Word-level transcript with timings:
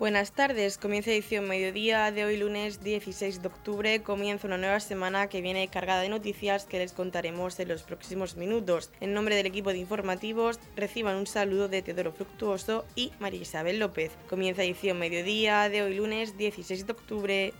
Buenas 0.00 0.32
tardes, 0.32 0.78
comienza 0.78 1.10
edición 1.10 1.46
mediodía 1.46 2.10
de 2.10 2.24
hoy 2.24 2.38
lunes 2.38 2.82
16 2.82 3.42
de 3.42 3.48
octubre, 3.48 4.02
comienza 4.02 4.46
una 4.46 4.56
nueva 4.56 4.80
semana 4.80 5.26
que 5.26 5.42
viene 5.42 5.68
cargada 5.68 6.00
de 6.00 6.08
noticias 6.08 6.64
que 6.64 6.78
les 6.78 6.94
contaremos 6.94 7.60
en 7.60 7.68
los 7.68 7.82
próximos 7.82 8.34
minutos. 8.34 8.90
En 9.00 9.12
nombre 9.12 9.36
del 9.36 9.44
equipo 9.44 9.72
de 9.72 9.76
informativos 9.76 10.58
reciban 10.74 11.16
un 11.16 11.26
saludo 11.26 11.68
de 11.68 11.82
Teodoro 11.82 12.12
Fructuoso 12.12 12.86
y 12.94 13.12
María 13.20 13.42
Isabel 13.42 13.78
López. 13.78 14.12
Comienza 14.26 14.62
edición 14.62 14.98
mediodía 14.98 15.68
de 15.68 15.82
hoy 15.82 15.94
lunes 15.94 16.38
16 16.38 16.86
de 16.86 16.92
octubre. 16.92 17.52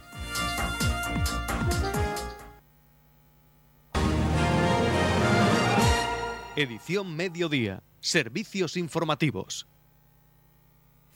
Edición 6.57 7.14
mediodía, 7.14 7.82
servicios 8.00 8.79
informativos. 8.79 9.70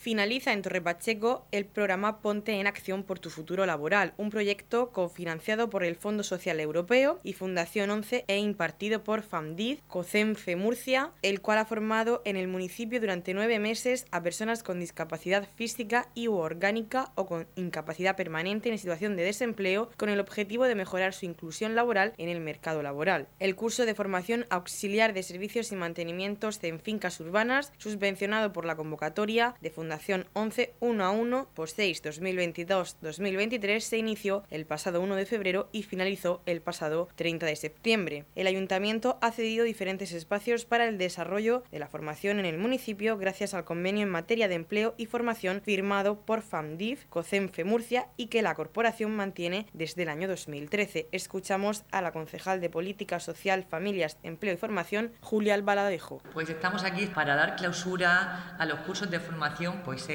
Finaliza 0.05 0.52
en 0.52 0.61
Torre 0.61 0.82
Pacheco 0.82 1.46
el 1.50 1.64
programa 1.64 2.21
Ponte 2.21 2.53
en 2.61 2.67
Acción 2.67 3.04
por 3.04 3.21
tu 3.21 3.31
Futuro 3.31 3.64
Laboral, 3.64 4.13
un 4.18 4.29
proyecto 4.29 4.90
cofinanciado 4.93 5.71
por 5.71 5.82
el 5.82 5.96
Fondo 5.96 6.22
Social 6.22 6.61
Europeo 6.61 7.21
y 7.22 7.32
Fundación 7.32 7.89
11 7.89 8.27
e 8.29 8.36
impartido 8.36 9.03
por 9.03 9.22
FAMDID, 9.22 9.79
COCENFE 9.86 10.57
Murcia, 10.57 11.13
el 11.22 11.40
cual 11.40 11.57
ha 11.57 11.64
formado 11.64 12.21
en 12.27 12.36
el 12.36 12.49
municipio 12.49 13.00
durante 13.00 13.32
nueve 13.32 13.58
meses 13.58 14.04
a 14.11 14.22
personas 14.22 14.63
con 14.63 14.79
discapacidad 14.79 15.49
física 15.57 16.11
y 16.13 16.29
u 16.29 16.35
orgánica 16.35 17.11
o 17.14 17.25
con 17.25 17.46
incapacidad 17.57 18.14
permanente 18.14 18.68
en 18.68 18.77
situación 18.77 19.16
de 19.16 19.22
desempleo 19.22 19.91
con 19.96 20.11
el 20.11 20.21
objetivo 20.21 20.64
de 20.64 20.75
mejorar 20.75 21.14
su 21.14 21.25
inclusión 21.25 21.75
laboral 21.75 22.13
en 22.18 22.29
el 22.29 22.41
mercado 22.41 22.82
laboral. 22.82 23.29
El 23.39 23.57
curso 23.57 23.86
de 23.86 23.94
formación 23.94 24.44
auxiliar 24.50 25.14
de 25.14 25.22
servicios 25.22 25.72
y 25.72 25.77
mantenimientos 25.77 26.63
en 26.63 26.79
fincas 26.79 27.21
urbanas, 27.21 27.72
subvencionado 27.79 28.52
por 28.52 28.66
la 28.66 28.77
convocatoria 28.77 29.55
de 29.63 29.71
Fundación 29.71 29.93
Fundación 29.94 30.26
11 30.32 30.75
1 30.80 31.04
a 31.04 31.11
1 31.12 31.48
por 31.54 31.68
6 31.68 32.02
2022-2023 32.02 33.78
se 33.78 33.96
inició 33.96 34.42
el 34.50 34.66
pasado 34.66 35.00
1 35.00 35.14
de 35.14 35.24
febrero 35.24 35.69
y 35.70 35.84
finalizó 35.84 36.42
el 36.46 36.60
pasado 36.60 37.08
30 37.14 37.46
de 37.46 37.55
septiembre. 37.55 38.24
El 38.34 38.48
ayuntamiento 38.48 39.19
ha 39.20 39.30
cedido 39.30 39.64
diferentes 39.64 40.10
espacios 40.10 40.64
para 40.64 40.88
el 40.88 40.98
desarrollo 40.98 41.62
de 41.70 41.78
la 41.78 41.86
formación 41.86 42.41
en 42.41 42.44
el 42.44 42.58
municipio 42.58 43.16
gracias 43.19 43.54
al 43.54 43.64
convenio 43.64 44.02
en 44.02 44.08
materia 44.08 44.48
de 44.48 44.56
empleo 44.56 44.94
y 44.96 45.06
formación 45.06 45.60
firmado 45.60 46.19
por 46.19 46.42
FAMDIF, 46.42 47.04
COCENFE 47.08 47.62
Murcia 47.62 48.08
y 48.16 48.26
que 48.26 48.42
la 48.42 48.56
corporación 48.56 49.14
mantiene 49.14 49.69
desde 49.74 50.02
el 50.02 50.08
año 50.08 50.26
2013. 50.26 51.06
Escuchamos 51.12 51.84
a 51.92 52.02
la 52.02 52.10
concejal 52.10 52.60
de 52.60 52.69
Política 52.69 53.20
Social, 53.20 53.62
Familias, 53.62 54.19
Empleo 54.24 54.54
y 54.54 54.56
Formación, 54.56 55.12
Julia 55.20 55.54
Albaladejo. 55.54 56.20
Pues 56.32 56.50
estamos 56.50 56.82
aquí 56.82 57.06
para 57.06 57.36
dar 57.36 57.54
clausura 57.54 58.56
a 58.58 58.66
los 58.66 58.80
cursos 58.80 59.08
de 59.08 59.20
formación 59.20 59.83
pues 59.84 60.08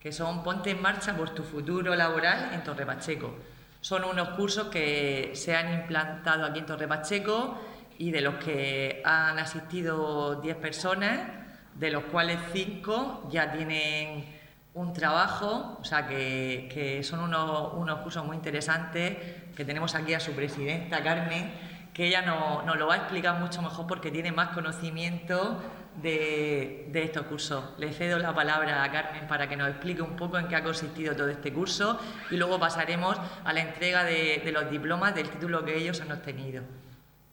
que 0.00 0.12
son 0.12 0.42
Ponte 0.42 0.70
en 0.70 0.82
Marcha 0.82 1.16
por 1.16 1.30
tu 1.30 1.42
futuro 1.42 1.94
laboral 1.94 2.50
en 2.52 2.64
Torre 2.64 2.84
Pacheco. 2.84 3.36
Son 3.80 4.04
unos 4.04 4.30
cursos 4.30 4.68
que 4.68 5.32
se 5.34 5.54
han 5.54 5.72
implantado 5.72 6.44
aquí 6.44 6.60
en 6.60 6.66
Torre 6.66 6.88
Pacheco 6.88 7.60
y 7.98 8.10
de 8.10 8.20
los 8.20 8.34
que 8.36 9.02
han 9.04 9.38
asistido 9.38 10.40
10 10.40 10.56
personas, 10.56 11.20
de 11.74 11.90
los 11.90 12.04
cuales 12.04 12.38
5 12.52 13.28
ya 13.30 13.52
tienen 13.52 14.24
un 14.74 14.92
trabajo, 14.92 15.78
o 15.80 15.84
sea 15.84 16.06
que, 16.08 17.00
son 17.04 17.20
unos, 17.20 17.74
unos, 17.74 18.00
cursos 18.00 18.24
muy 18.24 18.36
interesantes, 18.36 19.16
que 19.54 19.64
tenemos 19.64 19.94
aquí 19.94 20.14
a 20.14 20.20
su 20.20 20.32
presidenta 20.32 21.02
Carmen, 21.02 21.52
que 21.92 22.06
ella 22.06 22.22
nos 22.22 22.64
no 22.64 22.74
lo 22.74 22.86
va 22.86 22.94
a 22.94 22.96
explicar 22.98 23.38
mucho 23.38 23.60
mejor 23.62 23.86
porque 23.86 24.10
tiene 24.10 24.32
más 24.32 24.48
conocimiento 24.48 25.60
de, 26.00 26.90
estos 26.94 27.26
cursos. 27.26 27.64
Le 27.78 27.92
cedo 27.92 28.18
la 28.18 28.34
palabra 28.34 28.82
a 28.82 28.90
Carmen 28.90 29.26
para 29.26 29.48
que 29.48 29.56
nos 29.56 29.68
explique 29.68 30.02
un 30.02 30.16
poco 30.16 30.38
en 30.38 30.48
qué 30.48 30.56
ha 30.56 30.62
consistido 30.62 31.14
todo 31.14 31.28
este 31.28 31.52
curso 31.52 31.98
y 32.30 32.36
luego 32.36 32.58
pasaremos 32.58 33.18
a 33.44 33.52
la 33.52 33.60
entrega 33.60 34.04
de, 34.04 34.50
los 34.52 34.70
diplomas 34.70 35.14
del 35.14 35.28
título 35.28 35.64
que 35.64 35.76
ellos 35.76 36.00
han 36.00 36.12
obtenido. 36.12 36.62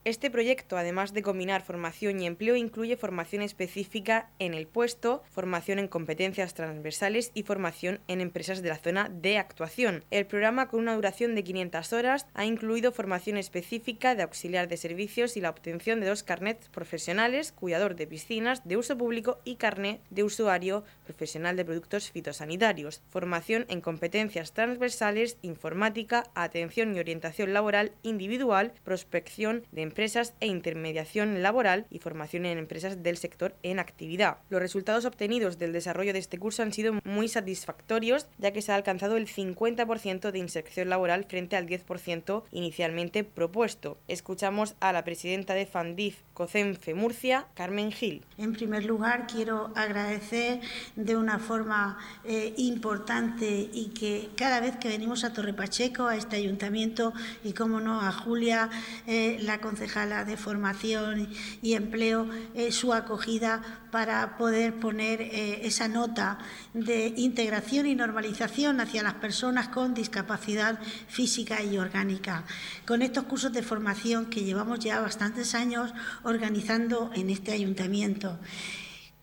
Este 0.05 0.31
proyecto, 0.31 0.77
además 0.77 1.13
de 1.13 1.21
combinar 1.21 1.61
formación 1.61 2.21
y 2.21 2.25
empleo, 2.25 2.55
incluye 2.55 2.95
formación 2.95 3.41
específica 3.41 4.29
en 4.39 4.53
el 4.53 4.65
puesto, 4.65 5.21
formación 5.29 5.77
en 5.77 5.89
competencias 5.89 6.53
transversales 6.53 7.31
y 7.33 7.43
formación 7.43 7.99
en 8.07 8.21
empresas 8.21 8.61
de 8.61 8.69
la 8.69 8.77
zona 8.77 9.09
de 9.09 9.37
actuación. 9.37 10.05
El 10.09 10.25
programa, 10.25 10.69
con 10.69 10.79
una 10.79 10.95
duración 10.95 11.35
de 11.35 11.43
500 11.43 11.91
horas, 11.91 12.27
ha 12.33 12.45
incluido 12.45 12.93
formación 12.93 13.35
específica 13.35 14.15
de 14.15 14.23
auxiliar 14.23 14.69
de 14.69 14.77
servicios 14.77 15.35
y 15.35 15.41
la 15.41 15.49
obtención 15.49 15.99
de 15.99 16.07
dos 16.07 16.23
carnets 16.23 16.69
profesionales, 16.69 17.51
cuidador 17.51 17.95
de 17.97 18.07
piscinas 18.07 18.65
de 18.65 18.77
uso 18.77 18.97
público 18.97 19.39
y 19.43 19.57
carnet 19.57 19.99
de 20.11 20.23
usuario 20.23 20.85
profesional 21.03 21.57
de 21.57 21.65
productos 21.65 22.09
fitosanitarios, 22.09 23.01
formación 23.09 23.65
en 23.67 23.81
competencias 23.81 24.53
transversales, 24.53 25.37
informática, 25.41 26.23
atención 26.35 26.95
y 26.95 26.99
orientación 26.99 27.51
laboral 27.51 27.91
individual, 28.01 28.71
prospección 28.85 29.65
de 29.73 29.88
empresas 29.89 30.35
e 30.39 30.45
intermediación 30.45 31.41
laboral 31.41 31.87
y 31.89 31.97
formación 31.97 32.45
en 32.45 32.59
empresas 32.59 33.01
del 33.01 33.17
sector 33.17 33.55
en 33.63 33.79
actividad. 33.79 34.37
Los 34.49 34.61
resultados 34.61 35.05
obtenidos 35.05 35.57
del 35.57 35.73
desarrollo 35.73 36.13
de 36.13 36.19
este 36.19 36.37
curso 36.37 36.61
han 36.61 36.73
sido 36.73 36.93
muy 37.03 37.27
satisfactorios, 37.27 38.27
ya 38.37 38.51
que 38.51 38.61
se 38.61 38.71
ha 38.71 38.75
alcanzado 38.75 39.17
el 39.17 39.27
50% 39.27 40.31
de 40.31 40.39
inserción 40.39 40.89
laboral 40.89 41.25
frente 41.25 41.55
al 41.55 41.65
10% 41.65 42.43
inicialmente 42.51 43.23
propuesto. 43.23 43.97
Escuchamos 44.07 44.75
a 44.79 44.93
la 44.93 45.03
presidenta 45.03 45.55
de 45.55 45.65
FANDIF 45.65 46.17
COCENFE 46.35 46.93
Murcia, 46.93 47.47
Carmen 47.55 47.91
Gil. 47.91 48.23
En 48.37 48.53
primer 48.53 48.85
lugar, 48.85 49.25
quiero 49.27 49.71
agradecer 49.75 50.61
de 50.95 51.17
una 51.17 51.39
forma 51.39 51.97
eh, 52.23 52.53
importante 52.57 53.69
y 53.73 53.87
que 53.87 54.29
cada 54.35 54.59
vez 54.59 54.77
que 54.77 54.87
venimos 54.87 55.23
a 55.23 55.33
Torre 55.33 55.53
Pacheco, 55.53 56.07
a 56.07 56.15
este 56.15 56.35
ayuntamiento, 56.35 57.11
y 57.43 57.53
como 57.53 57.79
no, 57.79 57.99
a 58.01 58.11
Julia, 58.11 58.69
eh, 59.07 59.37
la 59.41 59.59
concejala 59.79 60.25
de 60.25 60.35
formación 60.35 61.29
y 61.61 61.73
empleo 61.73 62.27
eh, 62.53 62.73
su 62.73 62.93
acogida 62.93 63.61
para 63.91 64.37
poder 64.37 64.73
poner 64.77 65.21
eh, 65.21 65.61
esa 65.65 65.87
nota 65.87 66.37
de 66.73 67.13
integración 67.15 67.85
y 67.85 67.95
normalización 67.95 68.81
hacia 68.81 69.03
las 69.03 69.13
personas 69.13 69.69
con 69.69 69.93
discapacidad 69.93 70.79
física 71.07 71.63
y 71.63 71.77
orgánica. 71.77 72.43
Con 72.85 73.01
estos 73.01 73.23
cursos 73.23 73.53
de 73.53 73.63
formación 73.63 74.25
que 74.25 74.43
llevamos 74.43 74.79
ya 74.79 74.99
bastantes 74.99 75.55
años 75.55 75.93
organizando 76.23 77.11
en 77.15 77.29
este 77.29 77.53
ayuntamiento 77.53 78.37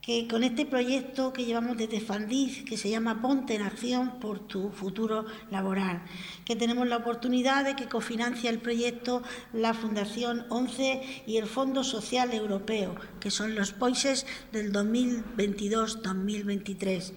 que 0.06 0.26
con 0.28 0.44
este 0.44 0.64
proyecto 0.64 1.32
que 1.32 1.44
llevamos 1.44 1.76
desde 1.76 2.00
Fandiz, 2.00 2.64
que 2.64 2.76
se 2.76 2.88
llama 2.88 3.20
Ponte 3.20 3.56
en 3.56 3.62
Acción 3.62 4.20
por 4.20 4.38
tu 4.38 4.70
futuro 4.70 5.26
laboral, 5.50 6.00
que 6.44 6.54
tenemos 6.54 6.86
la 6.86 6.98
oportunidad 6.98 7.64
de 7.64 7.74
que 7.74 7.88
cofinancia 7.88 8.48
el 8.48 8.60
proyecto 8.60 9.24
la 9.52 9.74
Fundación 9.74 10.46
11 10.48 11.24
y 11.26 11.38
el 11.38 11.46
Fondo 11.46 11.82
Social 11.82 12.32
Europeo, 12.32 12.94
que 13.18 13.32
son 13.32 13.56
los 13.56 13.72
POISES 13.72 14.26
del 14.52 14.72
2022-2023. 14.72 17.12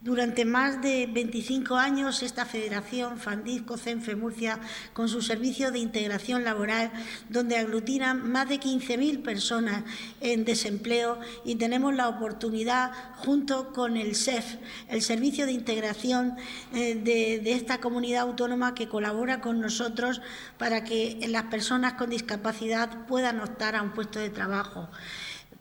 Durante 0.00 0.44
más 0.44 0.80
de 0.80 1.08
25 1.10 1.74
años, 1.74 2.22
esta 2.22 2.46
federación, 2.46 3.18
Fandisco 3.18 3.76
CENFE 3.76 4.14
Murcia, 4.14 4.60
con 4.92 5.08
su 5.08 5.22
servicio 5.22 5.72
de 5.72 5.80
integración 5.80 6.44
laboral, 6.44 6.92
donde 7.28 7.56
aglutinan 7.56 8.30
más 8.30 8.48
de 8.48 8.60
15.000 8.60 9.24
personas 9.24 9.82
en 10.20 10.44
desempleo 10.44 11.18
y 11.44 11.56
tenemos 11.56 11.96
la 11.96 12.08
oportunidad, 12.08 12.92
junto 13.16 13.72
con 13.72 13.96
el 13.96 14.14
SEF, 14.14 14.58
el 14.86 15.02
Servicio 15.02 15.46
de 15.46 15.52
Integración 15.52 16.36
eh, 16.72 16.94
de, 16.94 17.40
de 17.40 17.52
esta 17.54 17.78
comunidad 17.78 18.22
autónoma 18.22 18.74
que 18.74 18.86
colabora 18.86 19.40
con 19.40 19.60
nosotros 19.60 20.22
para 20.58 20.84
que 20.84 21.18
las 21.28 21.44
personas 21.44 21.94
con 21.94 22.10
discapacidad 22.10 23.04
puedan 23.06 23.40
optar 23.40 23.74
a 23.74 23.82
un 23.82 23.90
puesto 23.90 24.20
de 24.20 24.30
trabajo 24.30 24.88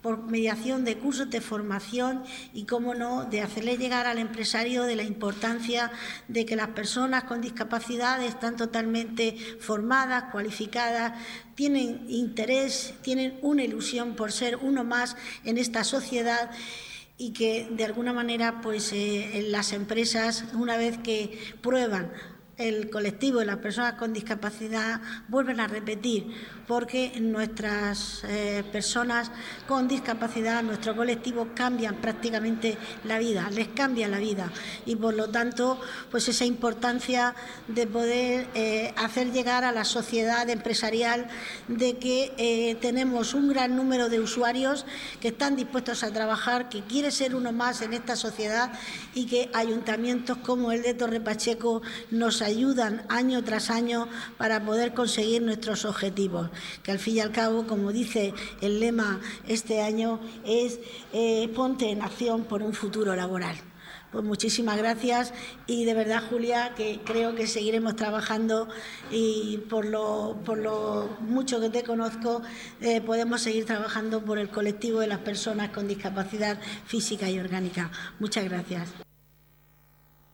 por 0.08 0.24
mediación 0.24 0.86
de 0.86 0.98
cursos 0.98 1.30
de 1.30 1.42
formación 1.42 2.24
y, 2.54 2.64
cómo 2.64 2.96
no, 2.96 3.26
de 3.26 3.42
hacerle 3.42 3.76
llegar 3.76 4.08
al 4.08 4.20
empresario 4.20 4.84
de 4.84 4.96
la 4.96 5.04
importancia 5.04 5.92
de 6.30 6.46
que 6.46 6.56
las 6.56 6.70
personas 6.70 7.26
con 7.26 7.42
discapacidad 7.42 8.24
están 8.24 8.56
totalmente 8.56 9.36
formadas, 9.60 10.32
cualificadas, 10.32 11.12
tienen 11.56 12.06
interés, 12.08 12.94
tienen 13.02 13.38
una 13.42 13.66
ilusión 13.66 14.16
por 14.16 14.32
ser 14.32 14.56
uno 14.56 14.86
más 14.86 15.18
en 15.44 15.58
esta 15.58 15.84
sociedad 15.84 16.52
y 17.18 17.34
que 17.34 17.68
de 17.70 17.84
alguna 17.84 18.14
manera 18.14 18.62
pues 18.62 18.94
eh, 18.94 19.46
las 19.50 19.74
empresas 19.74 20.46
una 20.54 20.78
vez 20.78 21.00
que 21.00 21.38
prueban 21.62 22.14
el 22.58 22.90
colectivo 22.90 23.42
y 23.42 23.46
las 23.46 23.58
personas 23.58 23.94
con 23.94 24.14
discapacidad 24.14 25.00
vuelven 25.28 25.60
a 25.60 25.68
repetir, 25.68 26.28
porque 26.68 27.14
nuestras 27.20 28.24
eh, 28.26 28.64
personas 28.72 29.32
con 29.68 29.88
discapacidad, 29.88 30.64
nuestro 30.64 30.96
colectivo 30.96 31.50
cambian 31.54 31.96
prácticamente 31.96 32.78
la 33.04 33.20
vida, 33.20 33.50
les 33.52 33.68
cambia 33.70 34.08
la 34.08 34.18
vida. 34.18 34.52
Y 34.86 34.96
por 34.96 35.14
lo 35.14 35.30
tanto, 35.30 35.80
pues 36.10 36.28
esa 36.28 36.46
importancia 36.46 37.36
de 37.68 37.86
poder 37.86 38.48
eh, 38.56 38.94
hacer 38.98 39.32
llegar 39.32 39.64
a 39.64 39.72
la 39.72 39.86
sociedad 39.86 40.50
empresarial 40.50 41.28
de 41.68 41.98
que 41.98 42.34
eh, 42.38 42.76
tenemos 42.76 43.34
un 43.34 43.50
gran 43.50 43.76
número 43.76 44.10
de 44.10 44.20
usuarios 44.20 44.86
que 45.22 45.30
están 45.30 45.56
dispuestos 45.56 46.04
a 46.04 46.12
trabajar, 46.12 46.70
que 46.70 46.82
quiere 46.82 47.12
ser 47.12 47.36
uno 47.36 47.52
más 47.52 47.82
en 47.82 47.94
esta 47.94 48.16
sociedad 48.16 48.72
y 49.14 49.28
que 49.28 49.50
ayuntamientos 49.54 50.38
como 50.38 50.72
el 50.72 50.82
de 50.82 50.94
Torre 50.94 51.22
Pacheco 51.22 51.82
nos 52.10 52.42
ayudan 52.48 53.04
año 53.10 53.44
tras 53.44 53.70
año 53.70 54.08
para 54.38 54.64
poder 54.64 54.94
conseguir 54.94 55.42
nuestros 55.42 55.86
objetivos, 55.86 56.50
que 56.84 56.92
al 56.92 57.00
fin 57.00 57.18
y 57.18 57.20
al 57.20 57.32
cabo, 57.32 57.68
como 57.68 57.92
dice 57.92 58.34
el 58.62 58.80
lema 58.80 59.20
este 59.48 59.82
año, 59.82 60.20
es 60.46 60.80
eh, 61.14 61.50
ponte 61.56 61.90
en 61.92 62.02
acción 62.02 62.46
por 62.46 62.62
un 62.64 62.74
futuro 62.74 63.16
laboral. 63.16 63.56
Pues 64.12 64.24
muchísimas 64.24 64.78
gracias 64.78 65.34
y 65.68 65.84
de 65.84 65.94
verdad, 65.94 66.24
Julia, 66.30 66.74
que 66.76 67.02
creo 67.04 67.36
que 67.36 67.46
seguiremos 67.46 67.98
trabajando 67.98 68.70
y 69.12 69.58
por 69.70 69.86
lo, 69.86 70.40
por 70.46 70.58
lo 70.58 71.10
mucho 71.20 71.60
que 71.60 71.70
te 71.70 71.84
conozco, 71.84 72.42
eh, 72.80 73.02
podemos 73.02 73.42
seguir 73.42 73.66
trabajando 73.66 74.24
por 74.24 74.40
el 74.40 74.50
colectivo 74.50 75.02
de 75.02 75.08
las 75.08 75.20
personas 75.20 75.72
con 75.72 75.90
discapacidad 75.90 76.58
física 76.86 77.30
y 77.30 77.38
orgánica. 77.38 77.92
Muchas 78.20 78.46
gracias. 78.46 79.07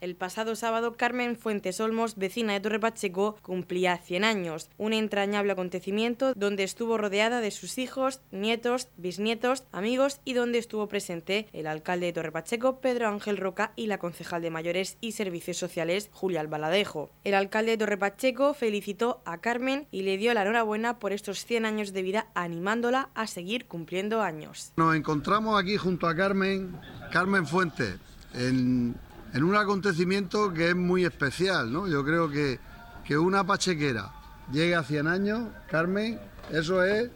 El 0.00 0.16
pasado 0.16 0.56
sábado, 0.56 0.96
Carmen 0.96 1.36
Fuentes 1.36 1.78
Olmos, 1.78 2.16
vecina 2.16 2.54
de 2.54 2.60
Torre 2.60 2.80
Pacheco, 2.80 3.36
cumplía 3.42 3.98
100 3.98 4.24
años, 4.24 4.70
un 4.78 4.94
entrañable 4.94 5.52
acontecimiento 5.52 6.32
donde 6.34 6.62
estuvo 6.62 6.96
rodeada 6.96 7.42
de 7.42 7.50
sus 7.50 7.76
hijos, 7.76 8.22
nietos, 8.30 8.88
bisnietos, 8.96 9.64
amigos 9.72 10.22
y 10.24 10.32
donde 10.32 10.56
estuvo 10.56 10.88
presente 10.88 11.48
el 11.52 11.66
alcalde 11.66 12.06
de 12.06 12.12
Torre 12.14 12.32
Pacheco, 12.32 12.80
Pedro 12.80 13.08
Ángel 13.08 13.36
Roca, 13.36 13.72
y 13.76 13.88
la 13.88 13.98
concejal 13.98 14.40
de 14.40 14.50
Mayores 14.50 14.96
y 15.02 15.12
Servicios 15.12 15.58
Sociales, 15.58 16.08
Julia 16.12 16.40
Albaladejo. 16.40 17.10
El 17.24 17.34
alcalde 17.34 17.72
de 17.72 17.78
Torre 17.78 17.98
Pacheco 17.98 18.54
felicitó 18.54 19.20
a 19.26 19.42
Carmen 19.42 19.86
y 19.90 20.02
le 20.02 20.16
dio 20.16 20.32
la 20.32 20.42
enhorabuena 20.42 20.98
por 20.98 21.12
estos 21.12 21.44
100 21.44 21.66
años 21.66 21.92
de 21.92 22.00
vida, 22.00 22.28
animándola 22.34 23.10
a 23.14 23.26
seguir 23.26 23.66
cumpliendo 23.66 24.22
años. 24.22 24.72
Nos 24.76 24.96
encontramos 24.96 25.60
aquí 25.60 25.76
junto 25.76 26.06
a 26.06 26.16
Carmen, 26.16 26.74
Carmen 27.12 27.46
Fuentes, 27.46 27.96
en 28.32 28.94
en 29.32 29.44
un 29.44 29.56
acontecimiento 29.56 30.52
que 30.52 30.70
es 30.70 30.76
muy 30.76 31.04
especial, 31.04 31.72
¿no? 31.72 31.86
Yo 31.86 32.04
creo 32.04 32.30
que, 32.30 32.58
que 33.04 33.16
una 33.16 33.44
pachequera 33.44 34.12
llegue 34.52 34.74
a 34.74 34.82
100 34.82 35.06
años, 35.06 35.48
Carmen, 35.70 36.18
eso 36.50 36.82
es, 36.82 37.10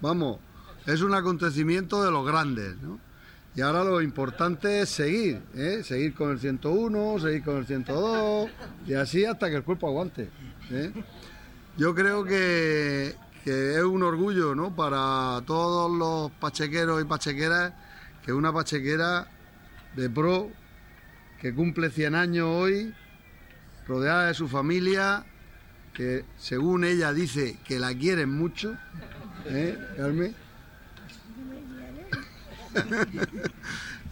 vamos, 0.00 0.38
es 0.86 1.02
un 1.02 1.14
acontecimiento 1.14 2.02
de 2.04 2.10
los 2.10 2.26
grandes, 2.26 2.76
¿no? 2.82 2.98
Y 3.54 3.62
ahora 3.62 3.82
lo 3.82 4.00
importante 4.00 4.80
es 4.80 4.90
seguir, 4.90 5.42
¿eh? 5.56 5.82
seguir 5.82 6.14
con 6.14 6.30
el 6.30 6.38
101, 6.38 7.18
seguir 7.18 7.42
con 7.42 7.56
el 7.56 7.66
102 7.66 8.48
y 8.86 8.94
así 8.94 9.24
hasta 9.24 9.50
que 9.50 9.56
el 9.56 9.64
cuerpo 9.64 9.88
aguante. 9.88 10.30
¿eh? 10.70 10.92
Yo 11.76 11.92
creo 11.92 12.22
que, 12.22 13.16
que 13.44 13.74
es 13.74 13.82
un 13.82 14.04
orgullo 14.04 14.54
¿no? 14.54 14.74
para 14.76 15.42
todos 15.46 15.90
los 15.90 16.30
pachequeros 16.38 17.02
y 17.02 17.04
pachequeras 17.04 17.72
que 18.24 18.32
una 18.32 18.52
pachequera 18.52 19.26
de 19.96 20.08
pro 20.08 20.48
que 21.40 21.54
cumple 21.54 21.90
100 21.90 22.14
años 22.14 22.46
hoy, 22.48 22.94
rodeada 23.88 24.28
de 24.28 24.34
su 24.34 24.46
familia, 24.46 25.24
que 25.94 26.24
según 26.36 26.84
ella 26.84 27.12
dice 27.12 27.58
que 27.64 27.78
la 27.78 27.94
quieren 27.94 28.30
mucho. 28.30 28.76
¿Eh? 29.46 29.78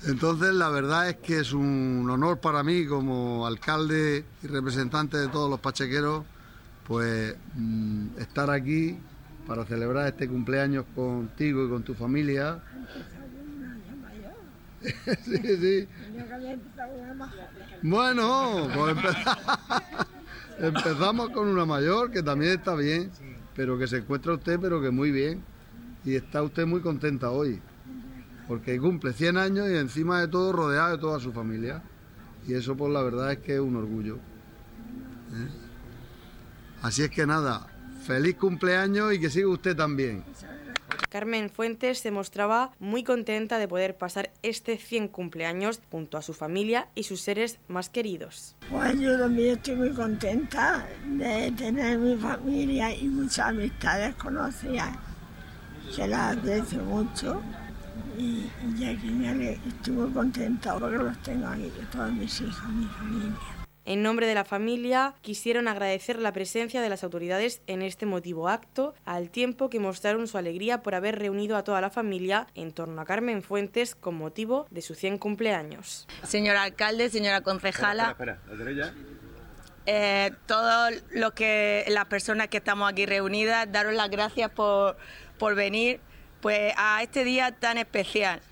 Entonces, 0.07 0.55
la 0.55 0.69
verdad 0.71 1.11
es 1.11 1.17
que 1.17 1.41
es 1.41 1.53
un 1.53 2.09
honor 2.11 2.39
para 2.41 2.63
mí 2.63 2.87
como 2.87 3.47
alcalde 3.47 4.25
y 4.43 4.47
representante 4.47 5.19
de 5.19 5.29
todos 5.29 5.51
los 5.51 5.61
pachequeros, 5.61 6.25
pues 6.87 7.37
mm, 7.55 8.19
estar 8.19 8.51
aquí 8.51 8.97
para 9.47 9.65
celebrar 9.65 10.07
este 10.07 10.29
cumpleaños 10.29 10.87
contigo 10.95 11.67
y 11.67 11.69
con 11.69 11.83
tu 11.83 11.95
familia. 11.95 12.63
Sí, 15.25 15.57
sí. 15.57 15.89
Bueno, 17.83 18.69
pues 18.75 18.97
empezamos 20.59 21.31
con 21.31 21.49
una 21.49 21.65
mayor 21.65 22.11
que 22.11 22.23
también 22.23 22.53
está 22.53 22.75
bien, 22.75 23.11
pero 23.55 23.79
que 23.79 23.87
se 23.87 23.99
encuentra 23.99 24.35
usted, 24.35 24.59
pero 24.61 24.81
que 24.81 24.91
muy 24.91 25.11
bien. 25.11 25.43
Y 26.05 26.15
está 26.15 26.43
usted 26.43 26.67
muy 26.67 26.81
contenta 26.81 27.31
hoy, 27.31 27.61
porque 28.47 28.79
cumple 28.79 29.13
100 29.13 29.37
años 29.37 29.69
y 29.69 29.77
encima 29.77 30.21
de 30.21 30.29
todo 30.29 30.53
rodeada 30.53 30.93
de 30.93 30.99
toda 30.99 31.21
su 31.21 31.33
familia. 31.33 31.83
Y 32.47 32.55
eso, 32.55 32.77
pues 32.77 32.93
la 32.93 33.03
verdad 33.03 33.33
es 33.33 33.39
que 33.39 33.55
es 33.55 33.61
un 33.61 33.77
orgullo. 33.77 34.17
¿eh? 34.17 35.49
Así 36.83 37.03
es 37.03 37.11
que 37.11 37.27
nada, 37.27 37.67
feliz 38.05 38.37
cumpleaños 38.37 39.13
y 39.13 39.21
que 39.21 39.29
siga 39.29 39.49
usted 39.49 39.77
también. 39.77 40.25
Carmen 41.09 41.51
Fuentes 41.51 41.99
se 41.99 42.11
mostraba 42.11 42.73
muy 42.79 43.03
contenta 43.03 43.59
de 43.59 43.69
poder 43.69 43.97
pasar 43.97 44.31
este 44.43 44.77
100 44.77 45.09
cumpleaños 45.09 45.81
junto 45.91 46.19
a 46.19 46.23
su 46.23 46.35
familia 46.35 46.89
y 46.95 47.05
sus 47.05 47.21
seres 47.21 47.59
más 47.69 47.89
queridos. 47.89 48.55
Pues 48.71 48.99
yo 49.01 49.19
también 49.19 49.57
estoy 49.57 49.77
muy 49.77 49.93
contenta 49.93 50.87
de 51.07 51.51
tener 51.53 51.99
mi 51.99 52.17
familia 52.17 52.95
y 52.95 53.09
muchas 53.09 53.47
amistades 53.49 54.15
conocidas. 54.17 54.91
Se 55.91 56.07
las 56.07 56.37
aprecio 56.37 56.83
mucho 56.85 57.41
y, 58.19 58.51
y 58.79 58.85
aquí 58.85 59.09
me 59.09 59.53
estoy 59.53 59.95
muy 59.95 60.11
contenta 60.13 60.79
porque 60.79 60.99
los 60.99 61.23
tengo 61.23 61.47
aquí, 61.47 61.73
todos 61.91 62.13
mis 62.13 62.41
hijos, 62.41 62.69
mi 62.71 62.87
familia. 62.87 63.58
En 63.89 64.03
nombre 64.03 64.27
de 64.27 64.35
la 64.35 64.45
familia, 64.45 65.15
quisieron 65.23 65.67
agradecer 65.67 66.19
la 66.19 66.31
presencia 66.35 66.83
de 66.83 66.91
las 66.91 67.05
autoridades 67.05 67.63
en 67.67 67.81
este 67.81 68.05
motivo 68.05 68.51
acto, 68.51 68.95
al 69.07 69.31
tiempo 69.31 69.71
que 69.71 69.81
mostraron 69.81 70.29
su 70.29 70.37
alegría 70.37 70.83
por 70.83 70.95
haber 70.95 71.19
reunido 71.19 71.57
a 71.57 71.65
toda 71.65 71.81
la 71.81 71.89
familia 71.89 72.49
en 72.55 72.73
torno 72.73 73.01
a 73.01 73.07
Carmen 73.07 73.43
Fuentes 73.43 73.95
con 73.95 74.15
motivo 74.15 74.67
de 74.69 74.83
su 74.83 74.95
100 74.95 75.17
cumpleaños. 75.17 76.07
Señor 76.23 76.57
alcalde, 76.57 77.09
señora 77.09 77.41
concejala. 77.41 78.11
Espera, 78.11 78.39
espera, 78.53 78.93
eh, 79.87 80.33
todos 80.45 80.93
los 81.13 81.33
que 81.33 81.87
las 81.89 82.05
personas 82.05 82.49
que 82.49 82.59
estamos 82.59 82.93
aquí 82.93 83.07
reunidas, 83.07 83.73
daros 83.73 83.95
las 83.95 84.11
gracias 84.11 84.51
por, 84.51 84.99
por 85.39 85.55
venir 85.55 86.01
pues 86.43 86.75
a 86.77 87.03
este 87.03 87.25
día 87.25 87.53
tan 87.53 87.79
especial, 87.79 88.43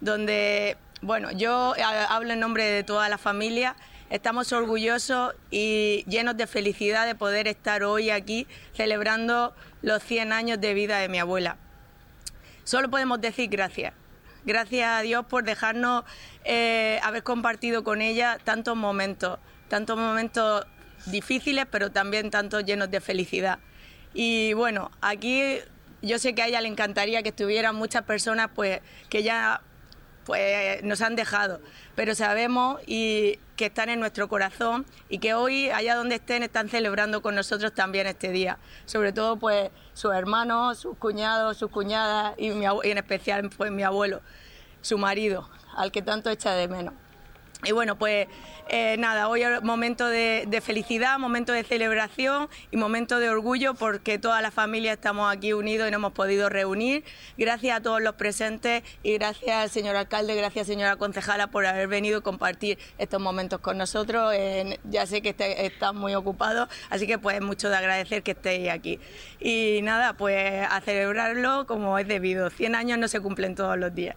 donde 0.00 0.76
bueno, 1.02 1.32
yo 1.32 1.74
hablo 2.08 2.32
en 2.32 2.38
nombre 2.38 2.64
de 2.64 2.84
toda 2.84 3.08
la 3.08 3.18
familia 3.18 3.74
Estamos 4.10 4.52
orgullosos 4.52 5.34
y 5.50 6.04
llenos 6.06 6.36
de 6.36 6.46
felicidad 6.46 7.06
de 7.06 7.14
poder 7.14 7.48
estar 7.48 7.82
hoy 7.82 8.10
aquí 8.10 8.46
celebrando 8.74 9.54
los 9.82 10.02
100 10.02 10.32
años 10.32 10.60
de 10.60 10.74
vida 10.74 10.98
de 10.98 11.08
mi 11.08 11.18
abuela. 11.18 11.56
Solo 12.64 12.90
podemos 12.90 13.20
decir 13.20 13.48
gracias. 13.48 13.94
Gracias 14.44 14.88
a 14.88 15.00
Dios 15.00 15.24
por 15.24 15.44
dejarnos 15.44 16.04
eh, 16.44 17.00
haber 17.02 17.22
compartido 17.22 17.82
con 17.82 18.02
ella 18.02 18.38
tantos 18.44 18.76
momentos, 18.76 19.38
tantos 19.68 19.96
momentos 19.96 20.66
difíciles, 21.06 21.66
pero 21.70 21.90
también 21.90 22.30
tantos 22.30 22.64
llenos 22.64 22.90
de 22.90 23.00
felicidad. 23.00 23.58
Y 24.12 24.52
bueno, 24.52 24.90
aquí 25.00 25.60
yo 26.02 26.18
sé 26.18 26.34
que 26.34 26.42
a 26.42 26.46
ella 26.46 26.60
le 26.60 26.68
encantaría 26.68 27.22
que 27.22 27.30
estuvieran 27.30 27.74
muchas 27.74 28.02
personas 28.02 28.50
pues, 28.54 28.80
que 29.08 29.22
ya 29.22 29.62
pues, 30.24 30.82
nos 30.82 31.00
han 31.02 31.16
dejado, 31.16 31.60
pero 31.94 32.14
sabemos 32.14 32.80
y 32.86 33.38
que 33.56 33.66
están 33.66 33.88
en 33.88 34.00
nuestro 34.00 34.28
corazón 34.28 34.86
y 35.08 35.18
que 35.18 35.34
hoy, 35.34 35.70
allá 35.70 35.94
donde 35.94 36.16
estén, 36.16 36.42
están 36.42 36.68
celebrando 36.68 37.22
con 37.22 37.34
nosotros 37.34 37.72
también 37.74 38.06
este 38.06 38.30
día. 38.30 38.58
Sobre 38.86 39.12
todo, 39.12 39.36
pues, 39.36 39.70
sus 39.92 40.14
hermanos, 40.14 40.78
sus 40.78 40.96
cuñados, 40.96 41.56
sus 41.56 41.70
cuñadas 41.70 42.34
y, 42.38 42.48
en 42.48 42.98
especial, 42.98 43.50
pues, 43.56 43.70
mi 43.70 43.82
abuelo, 43.82 44.20
su 44.80 44.98
marido, 44.98 45.48
al 45.76 45.92
que 45.92 46.02
tanto 46.02 46.30
echa 46.30 46.52
de 46.52 46.68
menos. 46.68 46.94
Y 47.64 47.72
bueno, 47.72 47.96
pues 47.96 48.28
eh, 48.68 48.96
nada, 48.98 49.28
hoy 49.28 49.42
es 49.42 49.62
momento 49.62 50.06
de, 50.06 50.62
felicidad, 50.62 51.18
momento 51.18 51.52
de 51.52 51.64
celebración 51.64 52.48
y 52.70 52.76
momento 52.76 53.18
de 53.18 53.28
orgullo 53.28 53.74
porque 53.74 54.18
toda 54.18 54.40
la 54.42 54.50
familia 54.50 54.92
estamos 54.92 55.34
aquí 55.34 55.52
unidos 55.52 55.88
y 55.88 55.90
nos 55.90 55.98
hemos 55.98 56.12
podido 56.12 56.48
reunir. 56.48 57.04
Gracias 57.36 57.78
a 57.78 57.82
todos 57.82 58.02
los 58.02 58.14
presentes 58.14 58.82
y 59.02 59.14
gracias 59.14 59.72
señor 59.72 59.96
alcalde, 59.96 60.34
gracias 60.34 60.66
señora 60.66 60.96
concejala 60.96 61.48
por 61.48 61.66
haber 61.66 61.88
venido 61.88 62.18
a 62.18 62.20
compartir 62.22 62.78
estos 62.98 63.20
momentos 63.20 63.60
con 63.60 63.78
nosotros. 63.78 64.34
ya 64.84 65.06
sé 65.06 65.22
que 65.22 65.30
este, 65.30 65.66
están 65.66 65.96
muy 65.96 66.14
ocupados, 66.14 66.68
así 66.90 67.06
que 67.06 67.18
pues 67.18 67.40
mucho 67.40 67.68
de 67.68 67.76
agradecer 67.76 68.22
que 68.22 68.32
estéis 68.32 68.70
aquí. 68.70 68.98
Y 69.40 69.80
nada, 69.82 70.14
pues 70.14 70.66
a 70.68 70.80
celebrarlo 70.80 71.66
como 71.66 71.98
es 71.98 72.08
debido. 72.08 72.50
100 72.50 72.74
años 72.74 72.98
no 72.98 73.08
se 73.08 73.20
cumplen 73.20 73.54
todos 73.54 73.78
los 73.78 73.94
días. 73.94 74.16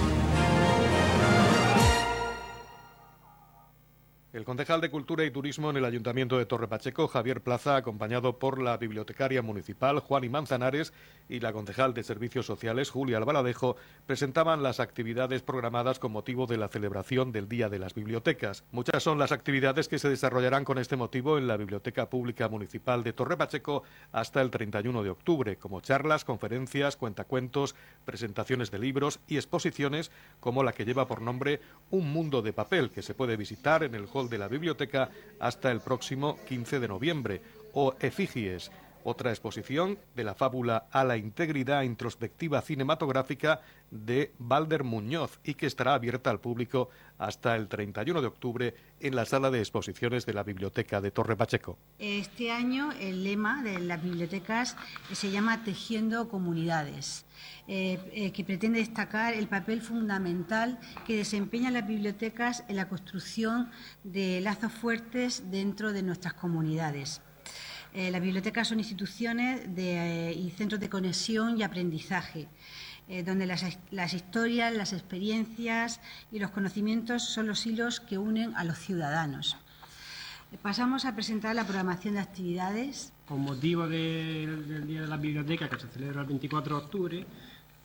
El 4.33 4.45
concejal 4.45 4.79
de 4.79 4.89
Cultura 4.89 5.25
y 5.25 5.31
Turismo 5.31 5.69
en 5.69 5.75
el 5.75 5.83
Ayuntamiento 5.83 6.37
de 6.37 6.45
Torre 6.45 6.69
Pacheco, 6.69 7.09
Javier 7.09 7.43
Plaza, 7.43 7.75
acompañado 7.75 8.39
por 8.39 8.61
la 8.61 8.77
bibliotecaria 8.77 9.41
municipal 9.41 9.99
Juan 9.99 10.23
y 10.23 10.29
Manzanares 10.29 10.93
y 11.27 11.41
la 11.41 11.51
concejal 11.51 11.93
de 11.93 12.03
Servicios 12.03 12.45
Sociales 12.45 12.91
Julia 12.91 13.17
Albaladejo, 13.17 13.75
presentaban 14.05 14.63
las 14.63 14.79
actividades 14.79 15.41
programadas 15.41 15.99
con 15.99 16.13
motivo 16.13 16.47
de 16.47 16.55
la 16.55 16.69
celebración 16.69 17.33
del 17.33 17.49
Día 17.49 17.67
de 17.67 17.79
las 17.79 17.93
Bibliotecas. 17.93 18.63
Muchas 18.71 19.03
son 19.03 19.19
las 19.19 19.33
actividades 19.33 19.89
que 19.89 19.99
se 19.99 20.07
desarrollarán 20.07 20.63
con 20.63 20.77
este 20.77 20.95
motivo 20.95 21.37
en 21.37 21.47
la 21.47 21.57
Biblioteca 21.57 22.09
Pública 22.09 22.47
Municipal 22.47 23.03
de 23.03 23.11
Torre 23.11 23.35
Pacheco 23.35 23.83
hasta 24.13 24.41
el 24.41 24.49
31 24.49 25.03
de 25.03 25.09
octubre, 25.09 25.57
como 25.57 25.81
charlas, 25.81 26.23
conferencias, 26.23 26.95
cuentacuentos, 26.95 27.75
presentaciones 28.05 28.71
de 28.71 28.79
libros 28.79 29.19
y 29.27 29.35
exposiciones 29.35 30.09
como 30.39 30.63
la 30.63 30.71
que 30.71 30.85
lleva 30.85 31.05
por 31.05 31.21
nombre 31.21 31.59
Un 31.89 32.13
Mundo 32.13 32.41
de 32.41 32.53
Papel, 32.53 32.91
que 32.91 33.01
se 33.01 33.13
puede 33.13 33.35
visitar 33.35 33.83
en 33.83 33.93
el 33.93 34.07
de 34.29 34.37
la 34.37 34.47
biblioteca 34.47 35.09
hasta 35.39 35.71
el 35.71 35.81
próximo 35.81 36.37
15 36.47 36.79
de 36.79 36.87
noviembre, 36.87 37.41
o 37.73 37.95
Efigies, 37.99 38.71
otra 39.03 39.31
exposición 39.31 39.97
de 40.15 40.23
la 40.23 40.35
fábula 40.35 40.87
a 40.91 41.03
la 41.03 41.17
integridad 41.17 41.83
introspectiva 41.83 42.61
cinematográfica 42.61 43.61
de 43.89 44.31
Balder 44.39 44.83
Muñoz 44.83 45.39
y 45.43 45.55
que 45.55 45.65
estará 45.65 45.93
abierta 45.93 46.29
al 46.29 46.39
público 46.39 46.89
hasta 47.17 47.55
el 47.55 47.67
31 47.67 48.21
de 48.21 48.27
octubre 48.27 48.75
en 48.99 49.15
la 49.15 49.25
sala 49.25 49.51
de 49.51 49.59
exposiciones 49.59 50.25
de 50.25 50.33
la 50.33 50.43
Biblioteca 50.43 51.01
de 51.01 51.11
Torre 51.11 51.35
Pacheco. 51.35 51.77
Este 51.99 52.51
año 52.51 52.91
el 52.99 53.23
lema 53.23 53.63
de 53.63 53.79
las 53.79 54.01
bibliotecas 54.01 54.75
se 55.11 55.31
llama 55.31 55.63
Tejiendo 55.63 56.29
Comunidades. 56.29 57.25
Eh, 57.67 57.99
eh, 58.11 58.31
que 58.31 58.43
pretende 58.43 58.79
destacar 58.79 59.33
el 59.33 59.47
papel 59.47 59.81
fundamental 59.81 60.79
que 61.05 61.15
desempeñan 61.15 61.73
las 61.73 61.87
bibliotecas 61.87 62.63
en 62.67 62.75
la 62.75 62.89
construcción 62.89 63.71
de 64.03 64.41
lazos 64.41 64.73
fuertes 64.73 65.49
dentro 65.51 65.93
de 65.93 66.03
nuestras 66.03 66.33
comunidades. 66.33 67.21
Eh, 67.93 68.09
las 68.11 68.21
bibliotecas 68.21 68.67
son 68.67 68.79
instituciones 68.79 69.67
y 69.77 70.49
centros 70.51 70.79
de 70.79 70.89
conexión 70.89 71.57
y 71.57 71.63
aprendizaje, 71.63 72.47
donde 73.25 73.45
las, 73.45 73.77
las, 73.89 74.13
historias, 74.13 74.73
las 74.73 74.93
experiencias 74.93 75.99
y 76.31 76.39
los 76.39 76.51
conocimientos 76.51 77.23
son 77.23 77.47
los 77.47 77.65
hilos 77.65 77.99
que 77.99 78.17
unen 78.17 78.55
a 78.55 78.63
los 78.63 78.77
ciudadanos. 78.79 79.57
Pasamos 80.61 81.05
a 81.05 81.15
presentar 81.15 81.55
la 81.55 81.63
programación 81.63 82.15
de 82.15 82.19
actividades. 82.19 83.13
Con 83.25 83.41
motivo 83.41 83.87
del 83.87 84.85
Día 84.85 85.01
de 85.01 85.07
la 85.07 85.17
Biblioteca, 85.17 85.69
que 85.69 85.79
se 85.79 85.87
celebra 85.87 86.21
el 86.21 86.27
24 86.27 86.77
de 86.77 86.83
octubre, 86.83 87.25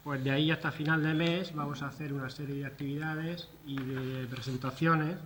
pues 0.02 0.22
de 0.22 0.30
ahí 0.30 0.50
hasta 0.50 0.70
final 0.72 1.02
de 1.02 1.14
mes 1.14 1.54
vamos 1.54 1.82
a 1.82 1.88
hacer 1.88 2.12
una 2.12 2.28
serie 2.28 2.56
de 2.56 2.66
actividades 2.66 3.48
y 3.66 3.76
de 3.76 4.26
presentaciones 4.26 5.16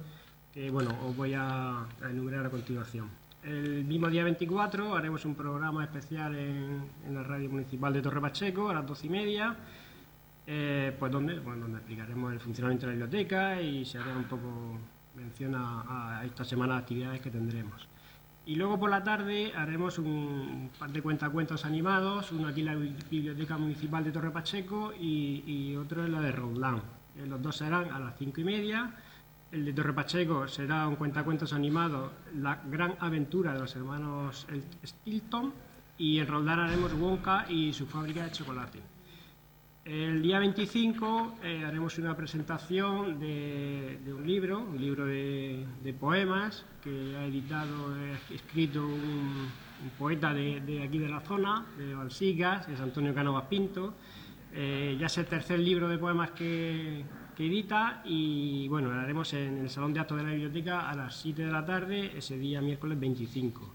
que 0.52 0.70
bueno, 0.70 0.90
os 1.06 1.16
voy 1.16 1.34
a, 1.34 1.86
enumerar 2.02 2.46
a 2.46 2.50
continuación. 2.50 3.08
El 3.42 3.84
mismo 3.84 4.08
día 4.08 4.22
24 4.24 4.94
haremos 4.94 5.24
un 5.24 5.34
programa 5.34 5.82
especial 5.84 6.36
en, 6.36 6.90
la 7.14 7.22
radio 7.22 7.48
municipal 7.48 7.92
de 7.92 8.02
Torre 8.02 8.20
Pacheco 8.20 8.68
a 8.68 8.74
las 8.74 8.86
12 8.86 9.06
y 9.06 9.10
media, 9.10 9.56
eh, 10.46 10.94
pues 10.98 11.10
donde, 11.10 11.36
donde 11.40 11.78
explicaremos 11.78 12.32
el 12.32 12.40
funcionamiento 12.40 12.86
de 12.86 12.92
la 12.92 13.06
biblioteca 13.06 13.60
y 13.62 13.84
se 13.86 13.98
hará 13.98 14.14
un 14.14 14.24
poco 14.24 14.78
mención 15.14 15.54
a, 15.54 16.18
a 16.20 16.24
esta 16.26 16.44
semana 16.44 16.74
de 16.74 16.80
actividades 16.80 17.20
que 17.22 17.30
tendremos. 17.30 17.88
Y 18.46 18.56
luego 18.56 18.78
por 18.78 18.90
la 18.90 19.04
tarde 19.04 19.52
haremos 19.54 19.98
un 19.98 20.70
par 20.78 20.90
de 20.90 21.00
cuentacuentos 21.02 21.64
animados, 21.64 22.32
uno 22.32 22.48
aquí 22.48 22.60
en 22.60 22.66
la 22.66 22.74
Biblioteca 22.74 23.56
Municipal 23.58 24.02
de 24.02 24.12
Torre 24.12 24.30
Pacheco 24.30 24.92
y, 24.98 25.76
otro 25.76 26.04
en 26.04 26.12
la 26.12 26.20
de 26.20 26.32
Roldán. 26.32 26.82
Eh, 27.16 27.26
los 27.26 27.40
dos 27.40 27.56
serán 27.56 27.90
a 27.90 27.98
las 27.98 28.18
cinco 28.18 28.40
y 28.40 28.44
media. 28.44 28.90
El 29.52 29.64
de 29.64 29.72
Torre 29.72 29.92
Pacheco 29.92 30.46
será 30.46 30.86
un 30.86 30.94
cuentacuentos 30.94 31.52
animado, 31.52 32.12
La 32.36 32.62
gran 32.70 32.94
aventura 33.00 33.52
de 33.52 33.58
los 33.58 33.74
hermanos 33.74 34.46
Stilton. 34.84 35.52
Y 35.98 36.20
en 36.20 36.28
Roldán 36.28 36.60
haremos 36.60 36.94
Wonka 36.94 37.46
y 37.50 37.72
su 37.72 37.86
fábrica 37.86 38.24
de 38.24 38.30
chocolate. 38.30 38.78
El 39.84 40.22
día 40.22 40.38
25 40.38 41.38
eh, 41.42 41.64
haremos 41.66 41.98
una 41.98 42.16
presentación 42.16 43.18
de, 43.18 43.98
un 44.06 44.24
libro, 44.24 44.60
un 44.60 44.80
libro 44.80 45.04
de, 45.04 45.66
poemas 45.98 46.64
que 46.82 47.16
ha 47.16 47.26
editado, 47.26 47.96
escrito 48.32 48.86
un, 48.86 49.50
poeta 49.98 50.32
de, 50.32 50.82
aquí 50.86 50.98
de 50.98 51.08
la 51.08 51.20
zona, 51.20 51.66
de 51.76 51.92
Balsigas, 51.94 52.68
es 52.68 52.80
Antonio 52.80 53.12
Canovas 53.12 53.46
Pinto. 53.46 53.94
Eh, 54.54 54.96
ya 54.98 55.06
es 55.06 55.18
el 55.18 55.26
tercer 55.26 55.58
libro 55.58 55.88
de 55.88 55.98
poemas 55.98 56.30
que, 56.30 57.04
y 58.04 58.68
bueno, 58.68 58.90
lo 58.90 59.00
haremos 59.00 59.32
en 59.32 59.58
el 59.58 59.70
Salón 59.70 59.94
de 59.94 60.00
Actos 60.00 60.18
de 60.18 60.24
la 60.24 60.30
Biblioteca 60.30 60.90
a 60.90 60.94
las 60.94 61.16
7 61.16 61.46
de 61.46 61.50
la 61.50 61.64
tarde, 61.64 62.12
ese 62.14 62.36
día 62.36 62.60
miércoles 62.60 63.00
25. 63.00 63.74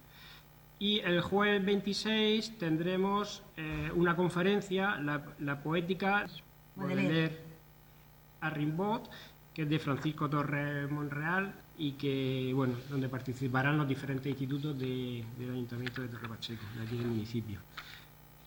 Y 0.77 0.99
el 0.99 1.21
jueves 1.21 1.65
26 1.65 2.59
tendremos 2.59 3.41
eh, 3.57 3.89
una 3.95 4.15
conferencia, 4.15 4.97
la, 4.99 5.63
poética 5.63 6.27
leer 6.87 7.41
a 8.41 8.51
Rimbaud, 8.51 9.01
que 9.51 9.63
es 9.63 9.69
de 9.69 9.79
Francisco 9.79 10.29
Torres 10.29 10.91
Monreal 10.91 11.51
y 11.79 11.93
que, 11.93 12.51
bueno, 12.53 12.75
donde 12.87 13.09
participarán 13.09 13.79
los 13.79 13.87
diferentes 13.87 14.27
institutos 14.27 14.77
del 14.77 15.25
Ayuntamiento 15.39 16.03
de 16.03 16.09
Torre 16.09 16.27
Pacheco, 16.27 16.63
de 16.77 16.83
aquí 16.83 16.97
del 16.97 17.07
municipio. 17.07 17.59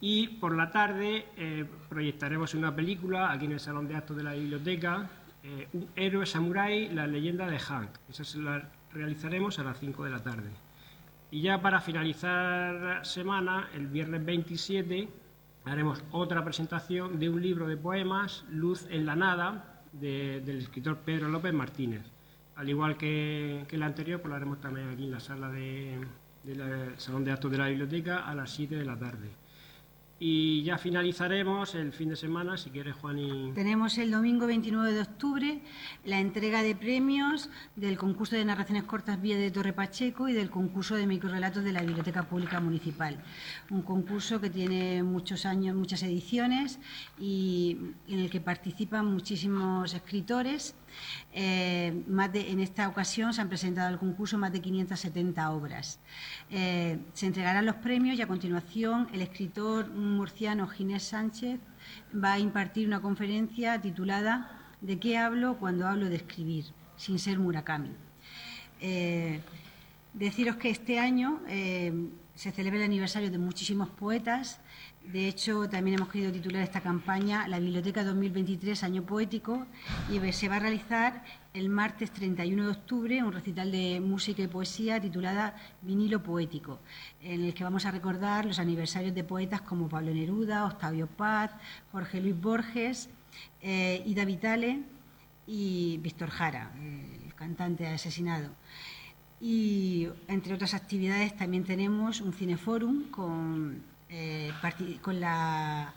Y 0.01 0.27
por 0.27 0.55
la 0.55 0.71
tarde 0.71 1.25
eh, 1.35 1.65
proyectaremos 1.89 2.53
una 2.53 2.73
película 2.73 3.31
aquí 3.31 3.45
en 3.45 3.53
el 3.53 3.59
Salón 3.59 3.87
de 3.87 3.95
Actos 3.95 4.15
de 4.15 4.23
la 4.23 4.33
Biblioteca, 4.33 5.09
eh, 5.43 5.67
Un 5.73 5.89
héroe 5.95 6.25
samurái, 6.25 6.89
la 6.89 7.07
leyenda 7.07 7.47
de 7.47 7.59
Hank. 7.59 7.89
Esa 8.09 8.23
se 8.23 8.39
la 8.39 8.69
realizaremos 8.93 9.59
a 9.59 9.63
las 9.63 9.79
5 9.79 10.05
de 10.05 10.09
la 10.09 10.23
tarde. 10.23 10.49
Y 11.31 11.41
ya 11.41 11.61
para 11.61 11.81
finalizar 11.81 13.05
semana, 13.05 13.69
el 13.73 13.87
viernes 13.87 14.25
27, 14.25 15.09
haremos 15.65 16.03
otra 16.11 16.43
presentación 16.43 17.19
de 17.19 17.29
un 17.29 17.41
libro 17.41 17.67
de 17.67 17.77
poemas, 17.77 18.45
Luz 18.49 18.87
en 18.89 19.05
la 19.05 19.15
Nada, 19.15 19.81
del 19.91 20.57
escritor 20.57 20.97
Pedro 20.99 21.29
López 21.29 21.53
Martínez. 21.53 22.03
Al 22.55 22.69
igual 22.69 22.97
que, 22.97 23.65
que 23.67 23.75
el 23.75 23.83
anterior, 23.83 24.21
pues 24.21 24.29
lo 24.29 24.35
haremos 24.35 24.59
también 24.59 24.89
aquí 24.89 25.05
en 25.05 25.11
la 25.11 25.19
sala 25.19 25.49
del 25.49 26.07
Salón 26.97 27.23
de 27.23 27.31
Actos 27.31 27.51
de 27.51 27.57
la 27.57 27.67
Biblioteca 27.67 28.25
a 28.25 28.33
las 28.33 28.49
7 28.51 28.75
de 28.75 28.85
la 28.85 28.97
tarde. 28.97 29.29
Y 30.21 30.63
ya 30.63 30.77
finalizaremos 30.77 31.75
el 31.75 31.93
fin 31.93 32.09
de 32.09 32.17
semana, 32.17 32.57
si 32.57 32.69
quieres, 32.69 32.95
Juan. 32.95 33.53
Tenemos 33.55 33.97
el 33.97 34.11
domingo 34.11 34.47
29 34.47 34.91
de 34.91 35.01
octubre 35.01 35.61
la 36.03 36.19
entrega 36.19 36.61
de 36.61 36.75
premios 36.75 37.49
del 37.77 37.97
concurso 37.97 38.35
de 38.35 38.43
narraciones 38.43 38.83
cortas 38.83 39.21
Vía 39.21 39.37
de 39.37 39.49
Torre 39.49 39.71
Pacheco 39.71 40.27
y 40.27 40.33
del 40.33 40.49
concurso 40.49 40.95
de 40.95 41.07
microrelatos 41.07 41.63
de 41.63 41.71
la 41.71 41.81
Biblioteca 41.81 42.23
Pública 42.23 42.59
Municipal. 42.59 43.23
Un 43.69 43.81
concurso 43.81 44.41
que 44.41 44.49
tiene 44.49 45.03
muchos 45.03 45.45
años, 45.45 45.73
muchas 45.75 46.03
ediciones 46.03 46.79
y 47.17 47.77
en 48.09 48.19
el 48.19 48.29
que 48.29 48.41
participan 48.41 49.05
muchísimos 49.05 49.93
escritores 49.93 50.75
eh, 51.33 52.03
en 52.07 52.59
esta 52.59 52.87
ocasión 52.87 53.33
se 53.33 53.41
han 53.41 53.49
presentado 53.49 53.87
al 53.87 53.99
concurso 53.99 54.37
más 54.37 54.51
de 54.51 54.61
570 54.61 55.51
obras. 55.51 55.99
Eh, 56.49 56.99
se 57.13 57.27
entregarán 57.27 57.65
los 57.65 57.75
premios 57.75 58.17
y 58.17 58.21
a 58.21 58.27
continuación 58.27 59.07
el 59.13 59.21
escritor 59.21 59.89
murciano 59.89 60.67
Ginés 60.67 61.03
Sánchez 61.03 61.59
va 62.13 62.33
a 62.33 62.39
impartir 62.39 62.87
una 62.87 63.01
conferencia 63.01 63.79
titulada 63.81 64.55
¿De 64.81 64.97
qué 64.97 65.17
hablo 65.17 65.57
cuando 65.57 65.87
hablo 65.87 66.09
de 66.09 66.15
escribir? 66.15 66.65
sin 66.95 67.17
ser 67.17 67.39
Murakami. 67.39 67.91
Eh, 68.81 69.39
deciros 70.13 70.57
que 70.57 70.69
este 70.69 70.99
año 70.99 71.39
se 72.39 72.51
celebra 72.51 72.79
el 72.79 72.85
aniversario 72.85 73.29
de 73.31 73.37
muchísimos 73.37 73.89
poetas 73.89 74.61
De 75.11 75.27
hecho, 75.27 75.67
también 75.67 75.97
hemos 75.97 76.09
querido 76.09 76.31
titular 76.31 76.61
esta 76.61 76.81
campaña 76.81 77.47
La 77.47 77.57
Biblioteca 77.57 78.03
2023, 78.03 78.83
Año 78.83 79.01
Poético, 79.01 79.65
y 80.07 80.31
se 80.31 80.47
va 80.47 80.57
a 80.57 80.59
realizar 80.59 81.23
el 81.55 81.67
martes 81.69 82.11
31 82.11 82.65
de 82.65 82.69
octubre 82.69 83.23
un 83.23 83.33
recital 83.33 83.71
de 83.71 84.01
música 84.01 84.43
y 84.43 84.47
poesía 84.47 85.01
titulada 85.01 85.55
Vinilo 85.81 86.21
Poético, 86.21 86.77
en 87.23 87.43
el 87.43 87.55
que 87.55 87.63
vamos 87.63 87.87
a 87.87 87.91
recordar 87.91 88.45
los 88.45 88.59
aniversarios 88.59 89.15
de 89.15 89.23
poetas 89.23 89.61
como 89.61 89.89
Pablo 89.89 90.13
Neruda, 90.13 90.65
Octavio 90.65 91.07
Paz, 91.07 91.53
Jorge 91.91 92.21
Luis 92.21 92.39
Borges, 92.39 93.09
eh, 93.63 94.03
Ida 94.05 94.25
Vitale 94.25 94.83
y 95.47 95.97
Víctor 96.03 96.29
Jara, 96.29 96.71
el 96.77 97.33
cantante 97.33 97.87
asesinado. 97.87 98.51
Y 99.41 100.07
entre 100.27 100.53
otras 100.53 100.75
actividades 100.75 101.35
también 101.35 101.63
tenemos 101.63 102.21
un 102.21 102.31
cineforum 102.31 103.09
con 103.09 103.88
eh, 104.09 104.51
con 105.01 105.19
la 105.19 105.93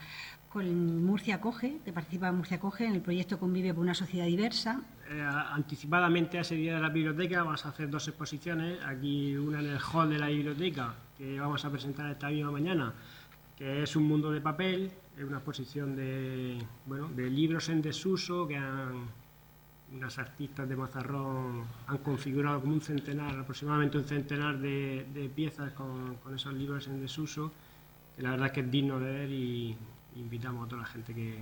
con 0.52 1.02
Murcia 1.02 1.40
Coge, 1.40 1.78
que 1.83 1.95
participa 1.95 2.31
Murcia 2.31 2.61
Coge 2.61 2.85
en 2.85 2.92
el 2.92 3.00
proyecto 3.00 3.38
Convive 3.38 3.73
por 3.73 3.83
una 3.83 3.95
sociedad 3.95 4.26
diversa. 4.26 4.83
Eh, 5.09 5.23
anticipadamente 5.23 6.37
a 6.37 6.42
ese 6.42 6.57
día 6.57 6.75
de 6.75 6.81
la 6.83 6.90
biblioteca 6.90 7.42
vamos 7.42 7.64
a 7.64 7.71
hacer 7.71 7.88
dos 7.88 8.07
exposiciones, 8.09 8.78
aquí 8.85 9.35
una 9.35 9.61
en 9.61 9.71
el 9.71 9.78
hall 9.78 10.11
de 10.11 10.19
la 10.19 10.28
biblioteca, 10.28 10.95
que 11.16 11.40
vamos 11.40 11.64
a 11.64 11.71
presentar 11.71 12.11
esta 12.11 12.28
misma 12.28 12.50
mañana, 12.50 12.92
que 13.57 13.83
es 13.83 13.97
Un 13.97 14.04
mundo 14.04 14.31
de 14.31 14.42
papel, 14.42 14.92
es 15.16 15.25
una 15.25 15.38
exposición 15.38 15.97
de, 15.97 16.59
bueno, 16.85 17.09
de 17.09 17.31
libros 17.31 17.71
en 17.71 17.81
desuso 17.81 18.47
que 18.47 18.59
han, 18.59 19.09
unas 19.90 20.19
artistas 20.19 20.69
de 20.69 20.76
Mazarrón 20.76 21.64
han 21.87 21.99
configurado 21.99 22.61
como 22.61 22.75
un 22.75 22.83
centenar, 22.83 23.38
aproximadamente 23.38 23.97
un 23.97 24.04
centenar 24.04 24.59
de, 24.59 25.07
de 25.14 25.31
piezas 25.31 25.73
con, 25.73 26.16
con 26.16 26.35
esos 26.35 26.52
libros 26.52 26.87
en 26.88 27.00
desuso 27.00 27.52
la 28.19 28.31
verdad 28.31 28.47
es 28.47 28.52
que 28.52 28.61
es 28.61 28.71
digno 28.71 28.99
de 28.99 29.12
ver 29.12 29.31
y 29.31 29.76
invitamos 30.16 30.66
a 30.66 30.69
toda 30.69 30.83
la 30.83 30.88
gente 30.88 31.14
que, 31.14 31.38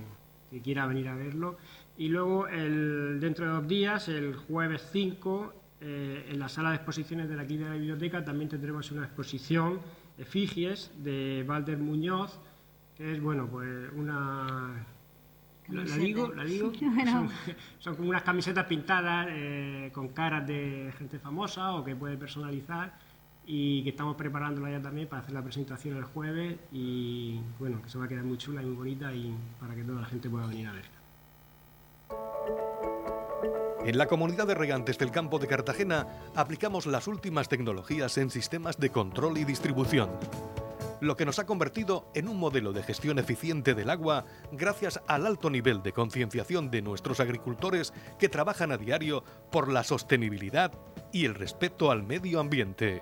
quiera 0.63 0.85
venir 0.85 1.07
a 1.07 1.15
verlo. 1.15 1.57
Y 1.97 2.09
luego, 2.09 2.45
el, 2.47 3.19
dentro 3.21 3.45
de 3.45 3.51
dos 3.53 3.67
días, 3.69 4.09
el 4.09 4.35
jueves 4.35 4.85
5, 4.91 5.53
eh, 5.79 6.27
en 6.29 6.39
la 6.39 6.49
sala 6.49 6.71
de 6.71 6.75
exposiciones 6.75 7.29
de 7.29 7.35
la 7.37 7.45
de 7.45 7.57
la 7.57 7.73
Biblioteca 7.73 8.23
también 8.23 8.49
tendremos 8.49 8.91
una 8.91 9.05
exposición 9.05 9.79
efigies 10.17 10.91
de 10.97 11.45
Walter 11.47 11.77
Muñoz, 11.77 12.39
que 12.95 13.13
es, 13.13 13.21
bueno, 13.21 13.47
pues 13.47 13.91
una... 13.95 14.85
¿La, 15.69 15.83
digo? 15.83 16.33
¿La 16.33 16.43
digo? 16.43 16.71
Son, 17.79 17.95
como 17.95 18.09
unas 18.09 18.23
camisetas 18.23 18.65
pintadas 18.65 19.27
eh, 19.29 19.89
con 19.93 20.09
caras 20.09 20.45
de 20.45 20.93
gente 20.97 21.17
famosa 21.17 21.73
o 21.75 21.83
que 21.83 21.95
puede 21.95 22.17
personalizar 22.17 22.93
y 23.45 23.83
que 23.83 23.89
estamos 23.89 24.15
preparándola 24.15 24.71
ya 24.71 24.81
también 24.81 25.07
para 25.07 25.21
hacer 25.21 25.33
la 25.33 25.43
presentación 25.43 25.97
el 25.97 26.03
jueves 26.03 26.57
y 26.71 27.39
bueno, 27.59 27.81
que 27.81 27.89
se 27.89 27.97
va 27.97 28.05
a 28.05 28.07
quedar 28.07 28.23
muy 28.23 28.37
chula 28.37 28.61
y 28.61 28.65
muy 28.65 28.75
bonita 28.75 29.13
y 29.13 29.35
para 29.59 29.75
que 29.75 29.83
toda 29.83 30.01
la 30.01 30.07
gente 30.07 30.29
pueda 30.29 30.47
venir 30.47 30.67
a 30.67 30.73
verla. 30.73 30.91
En 33.83 33.97
la 33.97 34.05
comunidad 34.05 34.45
de 34.45 34.53
regantes 34.53 34.99
del 34.99 35.09
campo 35.09 35.39
de 35.39 35.47
Cartagena 35.47 36.07
aplicamos 36.35 36.85
las 36.85 37.07
últimas 37.07 37.49
tecnologías 37.49 38.17
en 38.19 38.29
sistemas 38.29 38.77
de 38.77 38.91
control 38.91 39.39
y 39.39 39.43
distribución, 39.43 40.11
lo 41.01 41.17
que 41.17 41.25
nos 41.25 41.39
ha 41.39 41.47
convertido 41.47 42.07
en 42.13 42.29
un 42.29 42.37
modelo 42.37 42.73
de 42.73 42.83
gestión 42.83 43.17
eficiente 43.17 43.73
del 43.73 43.89
agua 43.89 44.25
gracias 44.51 45.01
al 45.07 45.25
alto 45.25 45.49
nivel 45.49 45.81
de 45.81 45.93
concienciación 45.93 46.69
de 46.69 46.83
nuestros 46.83 47.19
agricultores 47.19 47.91
que 48.19 48.29
trabajan 48.29 48.71
a 48.71 48.77
diario 48.77 49.23
por 49.51 49.71
la 49.71 49.83
sostenibilidad 49.83 50.71
y 51.11 51.25
el 51.25 51.33
respeto 51.33 51.89
al 51.89 52.03
medio 52.03 52.39
ambiente. 52.39 53.01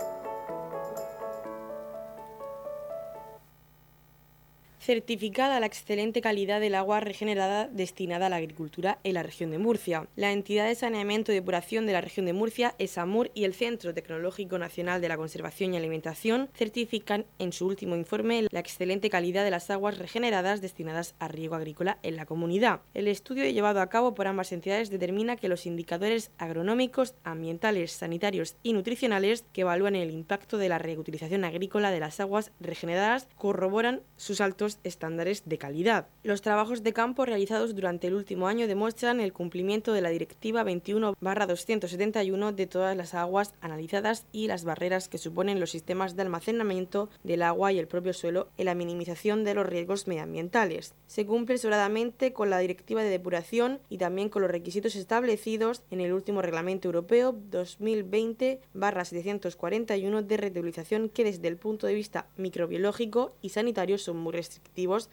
Certificada 4.81 5.59
la 5.59 5.67
excelente 5.67 6.21
calidad 6.21 6.59
del 6.59 6.73
agua 6.73 6.99
regenerada 6.99 7.67
destinada 7.67 8.25
a 8.25 8.29
la 8.29 8.37
agricultura 8.37 8.97
en 9.03 9.13
la 9.13 9.23
región 9.23 9.51
de 9.51 9.59
Murcia. 9.59 10.07
La 10.15 10.31
entidad 10.31 10.65
de 10.65 10.73
saneamiento 10.73 11.31
y 11.31 11.35
depuración 11.35 11.85
de 11.85 11.93
la 11.93 12.01
región 12.01 12.25
de 12.25 12.33
Murcia, 12.33 12.73
ESAMUR, 12.79 13.29
y 13.35 13.43
el 13.43 13.53
Centro 13.53 13.93
Tecnológico 13.93 14.57
Nacional 14.57 14.99
de 14.99 15.07
la 15.07 15.17
Conservación 15.17 15.73
y 15.73 15.77
Alimentación 15.77 16.49
certifican 16.55 17.25
en 17.37 17.53
su 17.53 17.67
último 17.67 17.95
informe 17.95 18.47
la 18.49 18.59
excelente 18.59 19.11
calidad 19.11 19.43
de 19.43 19.51
las 19.51 19.69
aguas 19.69 19.99
regeneradas 19.99 20.61
destinadas 20.61 21.13
a 21.19 21.27
riego 21.27 21.55
agrícola 21.55 21.99
en 22.01 22.15
la 22.15 22.25
comunidad. 22.25 22.81
El 22.95 23.07
estudio 23.07 23.47
llevado 23.47 23.81
a 23.81 23.89
cabo 23.89 24.15
por 24.15 24.25
ambas 24.25 24.51
entidades 24.51 24.89
determina 24.89 25.35
que 25.35 25.47
los 25.47 25.67
indicadores 25.67 26.31
agronómicos, 26.39 27.13
ambientales, 27.23 27.91
sanitarios 27.91 28.55
y 28.63 28.73
nutricionales 28.73 29.45
que 29.53 29.61
evalúan 29.61 29.95
el 29.95 30.09
impacto 30.09 30.57
de 30.57 30.69
la 30.69 30.79
reutilización 30.79 31.43
agrícola 31.43 31.91
de 31.91 31.99
las 31.99 32.19
aguas 32.19 32.51
regeneradas 32.59 33.27
corroboran 33.35 34.01
sus 34.17 34.41
altos 34.41 34.70
estándares 34.83 35.43
de 35.45 35.57
calidad. 35.57 36.07
Los 36.23 36.41
trabajos 36.41 36.83
de 36.83 36.93
campo 36.93 37.25
realizados 37.25 37.75
durante 37.75 38.07
el 38.07 38.13
último 38.13 38.47
año 38.47 38.67
demuestran 38.67 39.19
el 39.19 39.33
cumplimiento 39.33 39.93
de 39.93 40.01
la 40.01 40.09
Directiva 40.09 40.63
21-271 40.63 42.53
de 42.53 42.67
todas 42.67 42.95
las 42.95 43.13
aguas 43.13 43.53
analizadas 43.61 44.25
y 44.31 44.47
las 44.47 44.63
barreras 44.63 45.07
que 45.07 45.17
suponen 45.17 45.59
los 45.59 45.71
sistemas 45.71 46.15
de 46.15 46.21
almacenamiento 46.21 47.09
del 47.23 47.41
agua 47.41 47.71
y 47.71 47.79
el 47.79 47.87
propio 47.87 48.13
suelo 48.13 48.49
en 48.57 48.65
la 48.65 48.75
minimización 48.75 49.43
de 49.43 49.55
los 49.55 49.65
riesgos 49.65 50.07
medioambientales. 50.07 50.93
Se 51.07 51.25
cumple 51.25 51.57
sobradamente 51.57 52.33
con 52.33 52.49
la 52.49 52.59
Directiva 52.59 53.03
de 53.03 53.09
Depuración 53.09 53.79
y 53.89 53.97
también 53.97 54.29
con 54.29 54.41
los 54.41 54.51
requisitos 54.51 54.95
establecidos 54.95 55.83
en 55.91 56.01
el 56.01 56.13
último 56.13 56.41
Reglamento 56.41 56.87
Europeo 56.87 57.35
2020-741 57.51 60.21
de 60.21 60.37
reutilización 60.37 61.09
que 61.09 61.23
desde 61.23 61.47
el 61.47 61.57
punto 61.57 61.87
de 61.87 61.93
vista 61.93 62.27
microbiológico 62.37 63.35
y 63.41 63.49
sanitario 63.49 63.97
son 63.97 64.17
muy 64.17 64.33
restrictivos 64.33 64.60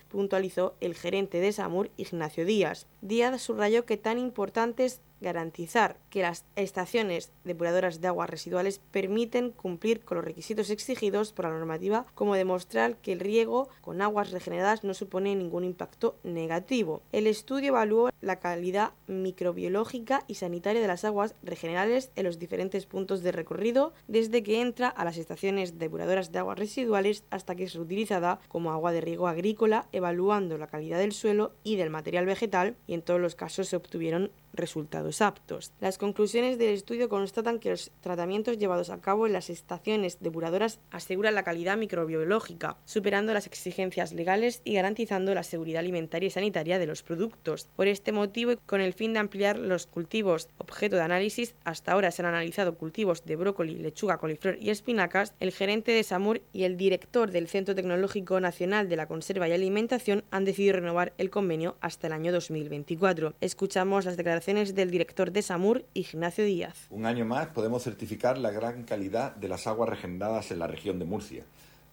puntualizó 0.09 0.75
el 0.81 0.95
gerente 0.95 1.41
de 1.41 1.53
SAMUR, 1.53 1.91
Ignacio 1.97 2.45
Díaz. 2.45 2.87
Díaz 3.01 3.41
subrayó 3.41 3.85
que 3.85 3.97
tan 3.97 4.19
importante 4.19 4.85
es 4.85 5.01
garantizar 5.21 5.97
que 6.11 6.23
las 6.23 6.45
estaciones 6.57 7.33
depuradoras 7.45 8.01
de 8.01 8.09
aguas 8.09 8.31
residuales 8.31 8.81
permiten 8.91 9.51
cumplir 9.51 10.01
con 10.01 10.17
los 10.17 10.25
requisitos 10.25 10.71
exigidos 10.71 11.33
por 11.33 11.47
la 11.47 11.53
normativa, 11.53 12.07
como 12.15 12.35
demostrar 12.35 12.97
que 12.97 13.13
el 13.13 13.21
riego 13.21 13.69
con 13.81 14.01
aguas 14.01 14.31
regeneradas 14.31 14.85
no 14.85 14.95
supone 14.95 15.35
ningún 15.35 15.65
impacto 15.65 16.17
negativo. 16.23 17.03
El 17.13 17.27
estudio 17.27 17.69
evaluó 17.69 18.11
la 18.21 18.39
calidad 18.39 18.93
microbiológica 19.07 20.25
y 20.27 20.35
sanitaria 20.35 20.81
de 20.81 20.89
las 20.89 21.05
aguas 21.05 21.35
regenerables 21.43 22.11
en 22.17 22.25
los 22.25 22.39
diferentes 22.39 22.87
puntos 22.87 23.23
de 23.23 23.33
recorrido, 23.33 23.93
desde 24.07 24.43
que 24.43 24.61
entra 24.61 24.89
a 24.89 25.05
las 25.05 25.19
estaciones 25.19 25.79
depuradoras 25.79 26.33
de 26.33 26.39
aguas 26.39 26.59
residuales 26.59 27.25
hasta 27.31 27.55
que 27.55 27.65
es 27.65 27.75
utilizada 27.75 28.41
como 28.49 28.73
agua 28.73 28.93
de 28.93 29.01
riego 29.01 29.29
agrícola, 29.29 29.89
evaluando 29.93 30.59
la 30.59 30.67
calidad 30.67 30.99
del 30.99 31.13
suelo 31.13 31.53
y 31.65 31.77
del 31.77 31.91
material 31.91 32.27
vegetal, 32.27 32.77
y 32.89 32.95
en 32.95 33.03
todos 33.03 33.21
los 33.21 33.37
casos 33.37 33.69
se 33.69 33.77
obtuvieron 33.77 34.33
resultados 34.55 35.21
aptos. 35.21 35.73
Las 35.79 35.99
conclusiones 35.99 36.59
del 36.59 36.71
estudio 36.71 37.09
constatan 37.09 37.61
que 37.61 37.71
los 37.71 37.93
tratamientos 38.01 38.59
llevados 38.59 38.91
a 38.91 39.01
cabo 39.01 39.27
en 39.27 39.35
las 39.35 39.51
estaciones 39.51 40.19
depuradoras 40.21 40.81
aseguran 40.91 41.35
la 41.35 41.45
calidad 41.45 41.77
microbiológica, 41.77 42.79
superando 42.87 43.35
las 43.35 43.47
exigencias 43.47 44.13
legales 44.13 44.63
y 44.65 44.75
garantizando 44.75 45.35
la 45.35 45.43
seguridad 45.43 45.81
alimentaria 45.81 46.27
y 46.27 46.31
sanitaria 46.31 46.79
de 46.79 46.87
los 46.87 47.03
productos. 47.03 47.69
Por 47.77 47.89
este 47.89 48.11
motivo 48.11 48.53
y 48.53 48.57
con 48.57 48.81
el 48.81 48.95
fin 48.95 49.13
de 49.13 49.21
ampliar 49.21 49.59
los 49.59 49.87
cultivos 49.87 50.49
objeto 50.57 50.97
de 50.97 51.03
análisis, 51.03 51.55
hasta 51.65 51.93
ahora 51.93 52.11
se 52.11 52.23
han 52.23 52.29
analizado 52.29 52.75
cultivos 52.77 53.25
de 53.27 53.37
brócoli, 53.37 53.75
lechuga, 53.75 54.19
coliflor 54.19 54.57
y 54.61 54.71
espinacas, 54.71 55.35
el 55.41 55.53
gerente 55.53 55.93
de 55.93 56.03
SAMUR 56.03 56.41
y 56.55 56.65
el 56.65 56.79
director 56.79 57.31
del 57.31 57.49
Centro 57.49 57.75
Tecnológico 57.75 58.41
Nacional 58.41 58.89
de 58.89 58.97
la 58.97 59.07
Conserva 59.07 59.47
y 59.47 59.53
Alimentación 59.53 60.25
han 60.31 60.47
decidido 60.47 60.75
renovar 60.75 61.13
el 61.19 61.29
convenio 61.29 61.77
hasta 61.81 62.07
el 62.07 62.15
año 62.15 62.33
2024. 62.79 63.35
Escuchamos 63.41 64.05
las 64.05 64.17
declaraciones 64.17 64.75
del 64.75 64.91
director 64.91 65.33
de 65.33 65.43
SAMUR, 65.43 65.85
Ignacio 65.95 66.45
Díaz. 66.45 66.87
Un 66.91 67.07
año 67.07 67.25
más 67.25 67.49
podemos 67.49 67.83
certificar 67.83 68.39
la 68.39 68.51
gran 68.51 68.85
calidad 68.85 69.35
de 69.37 69.49
las 69.49 69.67
aguas 69.67 69.89
regeneradas 69.89 70.51
en 70.51 70.59
la 70.59 70.67
región 70.67 70.99
de 70.99 71.05
Murcia. 71.05 71.45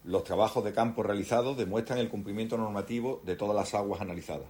Los 0.03 0.23
trabajos 0.23 0.63
de 0.63 0.73
campo 0.73 1.01
realizados 1.01 1.57
demuestran 1.57 1.99
el 1.99 2.09
cumplimiento 2.09 2.57
normativo 2.57 3.21
de 3.25 3.35
todas 3.35 3.55
las 3.55 3.73
aguas 3.73 4.01
analizadas. 4.01 4.49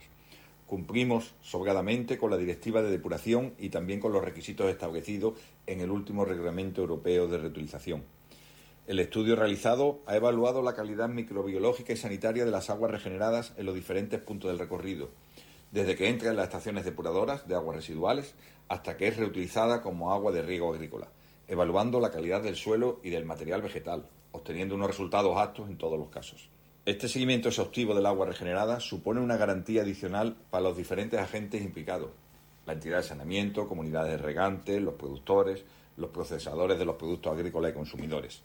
Cumplimos 0.68 1.36
sobradamente 1.42 2.18
con 2.18 2.32
la 2.32 2.38
directiva 2.38 2.82
de 2.82 2.90
depuración 2.90 3.54
y 3.58 3.70
también 3.70 4.00
con 4.00 4.12
los 4.12 4.26
requisitos 4.26 4.68
establecidos 4.70 5.40
en 5.68 5.80
el 5.80 5.92
último 5.92 6.26
Reglamento 6.26 6.82
Europeo 6.82 7.28
de 7.28 7.38
Reutilización. 7.38 8.04
El 8.88 9.00
estudio 9.00 9.36
realizado 9.36 10.02
ha 10.06 10.16
evaluado 10.16 10.62
la 10.62 10.76
calidad 10.76 11.08
microbiológica 11.08 11.94
y 11.94 11.98
sanitaria 11.98 12.46
de 12.46 12.52
las 12.52 12.70
aguas 12.70 12.92
regeneradas 12.92 13.54
en 13.58 13.66
los 13.66 13.76
diferentes 13.76 14.20
puntos 14.20 14.50
del 14.50 14.60
recorrido 14.60 15.10
desde 15.76 15.98
que 15.98 16.08
entra 16.08 16.30
en 16.30 16.38
las 16.38 16.46
estaciones 16.46 16.86
depuradoras 16.86 17.50
de 17.50 17.54
aguas 17.54 17.76
residuales 17.76 18.34
hasta 18.70 18.96
que 18.96 19.10
es 19.10 19.18
reutilizada 19.18 19.82
como 19.82 20.14
agua 20.14 20.32
de 20.32 20.42
riego 20.42 20.74
agrícola, 20.74 21.10
evaluando 21.50 22.00
la 22.00 22.12
calidad 22.12 22.42
del 22.42 22.56
suelo 22.56 23.02
y 23.04 23.10
del 23.10 23.26
material 23.26 23.62
vegetal, 23.62 24.08
obteniendo 24.32 24.76
unos 24.76 24.88
resultados 24.88 25.36
aptos 25.38 25.68
en 25.68 25.78
todos 25.78 26.00
los 26.00 26.08
casos. 26.08 26.48
Este 26.86 27.10
seguimiento 27.10 27.50
exhaustivo 27.50 27.94
del 27.94 28.06
agua 28.06 28.26
regenerada 28.26 28.80
supone 28.80 29.20
una 29.20 29.36
garantía 29.36 29.82
adicional 29.82 30.38
para 30.50 30.64
los 30.64 30.78
diferentes 30.78 31.20
agentes 31.20 31.62
implicados, 31.62 32.12
la 32.66 32.72
entidad 32.72 33.00
de 33.00 33.04
saneamiento, 33.04 33.68
comunidades 33.68 34.22
regantes, 34.22 34.82
los 34.82 34.94
productores, 34.94 35.66
los 35.98 36.10
procesadores 36.12 36.80
de 36.80 36.86
los 36.86 36.96
productos 36.96 37.34
agrícolas 37.34 37.72
y 37.72 37.76
consumidores. 37.76 38.44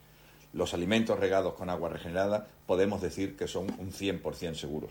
Los 0.53 0.75
alimentos 0.75 1.21
regados 1.21 1.55
con 1.55 1.71
agua 1.71 1.91
regenerada 1.91 2.49
podemos 2.67 3.01
decir 3.01 3.37
que 3.37 3.47
son 3.47 3.67
un 3.79 3.93
100% 3.93 4.55
seguros. 4.55 4.91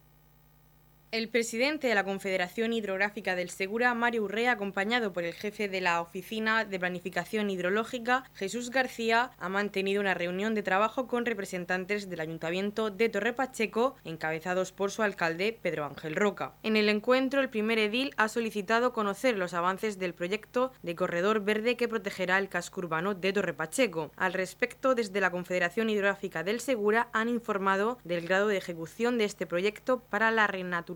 El 1.11 1.27
presidente 1.27 1.87
de 1.87 1.95
la 1.95 2.05
Confederación 2.05 2.71
Hidrográfica 2.71 3.35
del 3.35 3.49
Segura, 3.49 3.93
Mario 3.93 4.23
Urrea, 4.23 4.53
acompañado 4.53 5.11
por 5.11 5.25
el 5.25 5.33
jefe 5.33 5.67
de 5.67 5.81
la 5.81 5.99
Oficina 5.99 6.63
de 6.63 6.79
Planificación 6.79 7.49
Hidrológica, 7.49 8.23
Jesús 8.33 8.69
García, 8.69 9.31
ha 9.37 9.49
mantenido 9.49 9.99
una 9.99 10.13
reunión 10.13 10.55
de 10.55 10.63
trabajo 10.63 11.07
con 11.07 11.25
representantes 11.25 12.09
del 12.09 12.21
Ayuntamiento 12.21 12.91
de 12.91 13.09
Torre 13.09 13.33
Pacheco, 13.33 13.97
encabezados 14.05 14.71
por 14.71 14.89
su 14.89 15.03
alcalde, 15.03 15.59
Pedro 15.61 15.83
Ángel 15.83 16.15
Roca. 16.15 16.53
En 16.63 16.77
el 16.77 16.87
encuentro, 16.87 17.41
el 17.41 17.49
primer 17.49 17.77
edil 17.77 18.13
ha 18.15 18.29
solicitado 18.29 18.93
conocer 18.93 19.37
los 19.37 19.53
avances 19.53 19.99
del 19.99 20.13
proyecto 20.13 20.71
de 20.81 20.95
corredor 20.95 21.43
verde 21.43 21.75
que 21.75 21.89
protegerá 21.89 22.39
el 22.39 22.47
casco 22.47 22.79
urbano 22.79 23.15
de 23.15 23.33
Torre 23.33 23.53
Pacheco. 23.53 24.13
Al 24.15 24.31
respecto, 24.31 24.95
desde 24.95 25.19
la 25.19 25.31
Confederación 25.31 25.89
Hidrográfica 25.89 26.45
del 26.45 26.61
Segura 26.61 27.09
han 27.11 27.27
informado 27.27 27.97
del 28.05 28.25
grado 28.25 28.47
de 28.47 28.55
ejecución 28.55 29.17
de 29.17 29.25
este 29.25 29.45
proyecto 29.45 29.99
para 30.09 30.31
la 30.31 30.47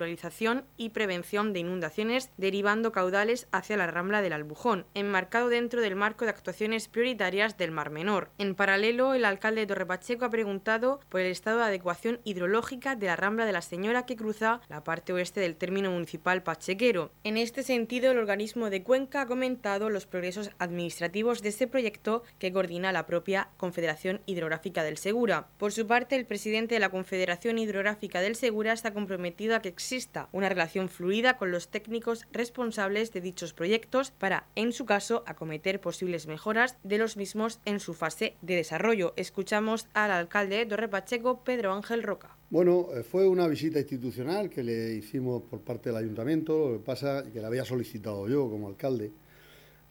renaturalización 0.06 0.66
y 0.78 0.90
prevención 0.90 1.54
de 1.54 1.60
inundaciones 1.60 2.30
derivando 2.38 2.92
caudales 2.92 3.48
hacia 3.52 3.78
la 3.78 3.88
rambla 3.88 4.22
del 4.22 4.34
Albujón, 4.34 4.86
enmarcado 4.94 5.50
dentro 5.50 5.82
del 5.82 5.96
marco 5.96 6.26
de 6.26 6.32
actuaciones 6.32 6.88
prioritarias 6.88 7.58
del 7.58 7.72
Mar 7.72 7.90
Menor. 7.90 8.30
En 8.38 8.56
paralelo, 8.56 9.14
el 9.14 9.26
alcalde 9.26 9.62
de 9.62 9.68
Torrepacheco 9.68 10.26
ha 10.26 10.30
preguntado 10.30 11.00
por 11.10 11.22
el 11.22 11.28
estado 11.28 11.58
de 11.60 11.66
adecuación 11.66 12.20
hidrológica 12.24 12.96
de 12.96 13.08
la 13.08 13.16
rambla 13.16 13.46
de 13.46 13.52
la 13.52 13.62
Señora 13.62 14.06
que 14.06 14.16
cruza 14.16 14.62
la 14.70 14.84
parte 14.84 15.14
oeste 15.14 15.40
del 15.40 15.56
término 15.56 15.92
municipal 15.92 16.44
pachequero. 16.44 17.12
En 17.24 17.38
este 17.38 17.64
sentido, 17.64 18.12
el 18.12 18.18
organismo 18.18 18.70
de 18.70 18.84
Cuenca 18.84 19.22
ha 19.22 19.28
comentado 19.28 19.90
los 19.90 20.06
progresos 20.06 20.52
administrativos 20.60 21.42
de 21.42 21.50
este 21.50 21.68
proyecto 21.68 22.24
que 22.40 22.52
coordina 22.52 22.92
la 22.92 23.06
propia 23.06 23.50
Confederación 23.58 24.22
Hidrográfica 24.26 24.84
del 24.84 24.98
Segura. 24.98 25.48
Por 25.58 25.72
su 25.72 25.88
parte, 25.88 26.16
el 26.16 26.26
presidente 26.26 26.76
de 26.76 26.80
la 26.80 26.90
Confederación 26.90 27.58
Hidrográfica 27.58 28.22
del 28.22 28.36
Segura 28.36 28.74
está 28.74 28.94
comprometido 28.94 29.56
a 29.56 29.62
que 29.62 29.70
exista 29.70 29.95
una 30.32 30.50
relación 30.50 30.90
fluida 30.90 31.38
con 31.38 31.52
los 31.52 31.70
técnicos 31.70 32.28
responsables 32.32 33.14
de 33.14 33.22
dichos 33.22 33.54
proyectos 33.54 34.12
para, 34.12 34.48
en 34.56 34.74
su 34.74 34.86
caso, 34.86 35.24
acometer 35.26 35.80
posibles 35.80 36.28
mejoras 36.28 36.78
de 36.84 36.98
los 36.98 37.16
mismos 37.16 37.60
en 37.66 37.80
su 37.80 37.94
fase 37.94 38.36
de 38.42 38.56
desarrollo. 38.56 39.14
Escuchamos 39.16 39.88
al 39.94 40.12
alcalde 40.12 40.58
de 40.58 40.66
Torre 40.66 40.90
Pacheco, 40.90 41.44
Pedro 41.44 41.74
Ángel 41.74 42.04
Roca. 42.04 42.36
Bueno, 42.50 42.88
eh, 42.94 43.04
fue 43.04 43.28
una 43.28 43.48
visita 43.48 43.80
institucional 43.80 44.50
que 44.50 44.64
le 44.64 44.96
hicimos 44.96 45.44
por 45.44 45.62
parte 45.62 45.90
del 45.90 45.98
ayuntamiento, 45.98 46.72
lo 46.72 46.78
que 46.80 46.84
pasa 46.86 47.24
que 47.32 47.40
la 47.40 47.48
había 47.48 47.64
solicitado 47.64 48.28
yo 48.28 48.50
como 48.50 48.68
alcalde. 48.68 49.12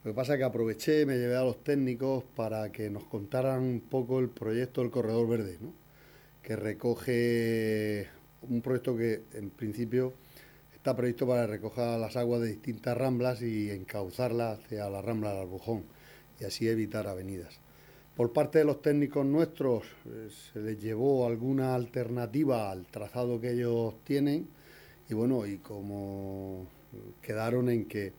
Lo 0.05 0.11
que 0.11 0.15
pasa 0.15 0.35
es 0.35 0.39
que 0.39 0.45
aproveché, 0.45 1.07
me 1.07 1.17
llevé 1.17 1.37
a 1.37 1.45
los 1.45 1.65
técnicos 1.65 2.25
para 2.37 2.71
que 2.71 2.91
nos 2.91 3.05
contaran 3.05 3.63
un 3.63 3.81
poco 3.81 4.21
el 4.21 4.29
proyecto 4.29 4.83
del 4.83 4.91
Corredor 4.91 5.27
Verde, 5.27 5.59
que 6.43 6.57
recoge 6.57 8.09
un 8.49 8.61
proyecto 8.61 8.97
que 8.97 9.23
en 9.35 9.51
principio 9.51 10.13
está 10.75 10.95
previsto 10.95 11.27
para 11.27 11.47
recoger 11.47 11.99
las 11.99 12.17
aguas 12.17 12.43
de 12.43 12.49
distintas 12.49 12.97
ramblas 12.97 13.43
y 13.43 13.71
encauzarlas 13.71 14.61
hacia 14.61 14.89
la 14.91 15.01
rambla 15.01 15.31
del 15.31 15.41
Albujón 15.41 15.85
y 16.41 16.45
así 16.45 16.69
evitar 16.69 17.07
avenidas. 17.07 17.61
Por 18.17 18.33
parte 18.33 18.59
de 18.59 18.65
los 18.65 18.81
técnicos 18.81 19.27
nuestros 19.27 19.85
eh, 20.07 20.29
se 20.53 20.61
les 20.61 20.81
llevó 20.81 21.27
alguna 21.27 21.75
alternativa 21.75 22.71
al 22.71 22.87
trazado 22.87 23.41
que 23.41 23.53
ellos 23.53 23.95
tienen 24.05 24.47
y 25.09 25.15
bueno, 25.15 25.47
y 25.47 25.59
como 25.59 26.67
quedaron 27.23 27.69
en 27.71 27.87
que 27.87 28.13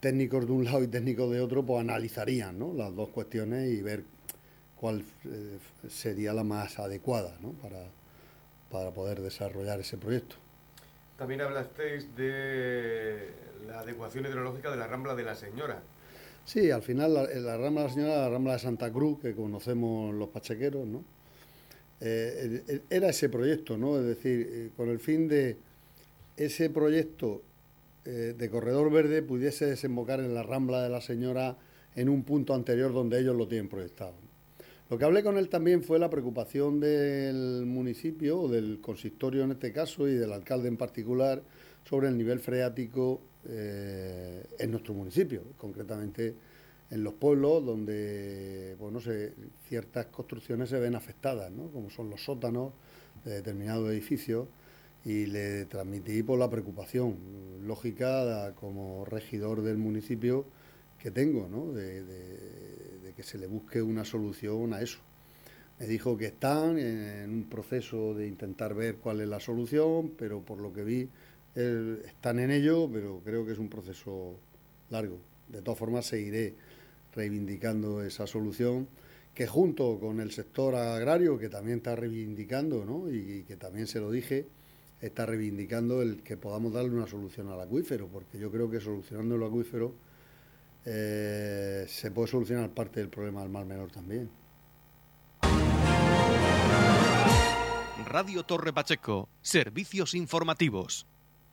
técnicos 0.00 0.46
de 0.46 0.52
un 0.52 0.64
lado 0.64 0.82
y 0.82 0.88
técnicos 0.88 1.30
de 1.30 1.40
otro 1.40 1.64
pues 1.64 1.80
analizarían 1.80 2.58
las 2.76 2.94
dos 2.94 3.08
cuestiones 3.10 3.70
y 3.70 3.82
ver 3.82 4.04
cuál 4.76 5.04
eh, 5.26 5.58
sería 5.88 6.32
la 6.32 6.42
más 6.42 6.78
adecuada 6.78 7.38
para, 7.62 7.86
para 8.70 8.90
poder 8.92 9.20
desarrollar 9.20 9.80
ese 9.80 9.96
proyecto. 9.96 10.36
También 11.18 11.40
hablasteis 11.42 12.14
de 12.16 13.28
la 13.66 13.80
adecuación 13.80 14.24
hidrológica 14.24 14.70
de 14.70 14.76
la 14.76 14.86
Rambla 14.86 15.14
de 15.14 15.24
la 15.24 15.34
Señora. 15.34 15.82
Sí, 16.44 16.70
al 16.70 16.82
final 16.82 17.14
la, 17.14 17.56
Rambla 17.58 17.82
de 17.82 17.88
la 17.88 17.94
Señora, 17.94 18.16
la 18.16 18.28
Rambla 18.30 18.52
de 18.54 18.58
Santa 18.58 18.90
Cruz, 18.90 19.20
que 19.20 19.34
conocemos 19.34 20.14
los 20.14 20.28
pachequeros, 20.30 20.86
¿no? 20.86 21.04
Eh, 22.00 22.80
era 22.88 23.10
ese 23.10 23.28
proyecto, 23.28 23.76
¿no? 23.76 23.98
Es 23.98 24.06
decir, 24.06 24.48
eh, 24.50 24.70
con 24.76 24.88
el 24.88 24.98
fin 24.98 25.28
de 25.28 25.58
ese 26.36 26.70
proyecto 26.70 27.42
eh, 28.06 28.34
de 28.36 28.50
corredor 28.50 28.90
verde 28.90 29.22
pudiese 29.22 29.66
desembocar 29.66 30.20
en 30.20 30.32
la 30.32 30.42
Rambla 30.42 30.82
de 30.82 30.88
la 30.88 31.02
Señora 31.02 31.58
en 31.94 32.08
un 32.08 32.22
punto 32.22 32.54
anterior 32.54 32.94
donde 32.94 33.20
ellos 33.20 33.36
lo 33.36 33.46
tienen 33.46 33.68
proyectado. 33.68 34.14
Lo 34.90 34.98
que 34.98 35.04
hablé 35.04 35.22
con 35.22 35.38
él 35.38 35.48
también 35.48 35.84
fue 35.84 36.00
la 36.00 36.10
preocupación 36.10 36.80
del 36.80 37.64
municipio, 37.64 38.40
o 38.40 38.48
del 38.48 38.80
consistorio 38.80 39.44
en 39.44 39.52
este 39.52 39.72
caso, 39.72 40.08
y 40.08 40.14
del 40.14 40.32
alcalde 40.32 40.66
en 40.66 40.76
particular, 40.76 41.44
sobre 41.88 42.08
el 42.08 42.18
nivel 42.18 42.40
freático 42.40 43.20
eh, 43.48 44.44
en 44.58 44.70
nuestro 44.72 44.92
municipio, 44.92 45.44
concretamente 45.56 46.34
en 46.90 47.04
los 47.04 47.14
pueblos 47.14 47.64
donde 47.64 48.74
bueno, 48.80 48.98
ciertas 49.68 50.06
construcciones 50.06 50.70
se 50.70 50.80
ven 50.80 50.96
afectadas, 50.96 51.52
¿no? 51.52 51.68
como 51.70 51.88
son 51.88 52.10
los 52.10 52.24
sótanos 52.24 52.72
de 53.24 53.34
determinados 53.34 53.88
edificios, 53.92 54.48
y 55.04 55.26
le 55.26 55.66
transmití 55.66 56.24
por 56.24 56.36
la 56.36 56.50
preocupación 56.50 57.16
lógica 57.64 58.54
como 58.56 59.04
regidor 59.04 59.62
del 59.62 59.78
municipio 59.78 60.46
que 60.98 61.12
tengo, 61.12 61.48
¿no? 61.48 61.72
Que 63.20 63.26
se 63.26 63.36
le 63.36 63.46
busque 63.46 63.82
una 63.82 64.02
solución 64.02 64.72
a 64.72 64.80
eso. 64.80 64.98
Me 65.78 65.86
dijo 65.86 66.16
que 66.16 66.26
están 66.26 66.78
en 66.78 67.30
un 67.30 67.44
proceso 67.50 68.14
de 68.14 68.26
intentar 68.26 68.72
ver 68.72 68.96
cuál 68.96 69.20
es 69.20 69.28
la 69.28 69.40
solución, 69.40 70.12
pero 70.16 70.40
por 70.40 70.58
lo 70.58 70.72
que 70.72 70.82
vi 70.82 71.08
están 71.54 72.38
en 72.38 72.50
ello, 72.50 72.88
pero 72.90 73.20
creo 73.22 73.44
que 73.44 73.52
es 73.52 73.58
un 73.58 73.68
proceso 73.68 74.38
largo. 74.88 75.18
De 75.48 75.60
todas 75.60 75.78
formas, 75.78 76.06
seguiré 76.06 76.54
reivindicando 77.14 78.02
esa 78.02 78.26
solución 78.26 78.88
que 79.34 79.46
junto 79.46 79.98
con 80.00 80.20
el 80.20 80.30
sector 80.30 80.74
agrario, 80.74 81.38
que 81.38 81.50
también 81.50 81.78
está 81.78 81.94
reivindicando, 81.96 82.86
¿no? 82.86 83.10
y, 83.10 83.42
que 83.42 83.56
también 83.56 83.86
se 83.86 84.00
lo 84.00 84.10
dije, 84.10 84.46
está 85.02 85.26
reivindicando 85.26 86.00
el 86.00 86.22
que 86.22 86.38
podamos 86.38 86.72
darle 86.72 86.92
una 86.92 87.06
solución 87.06 87.48
al 87.48 87.60
acuífero, 87.60 88.08
porque 88.08 88.38
yo 88.38 88.50
creo 88.50 88.70
que 88.70 88.80
solucionando 88.80 89.34
el 89.34 89.42
acuífero 89.42 89.92
eh, 90.84 91.84
se 91.88 92.10
puede 92.10 92.28
solucionar 92.28 92.70
parte 92.70 93.00
del 93.00 93.08
problema 93.08 93.42
del 93.42 93.50
mar 93.50 93.64
menor 93.64 93.90
también. 93.90 94.30
Radio 98.06 98.42
Torre 98.42 98.72
Pacheco, 98.72 99.28
servicios 99.40 100.14
informativos. 100.14 101.06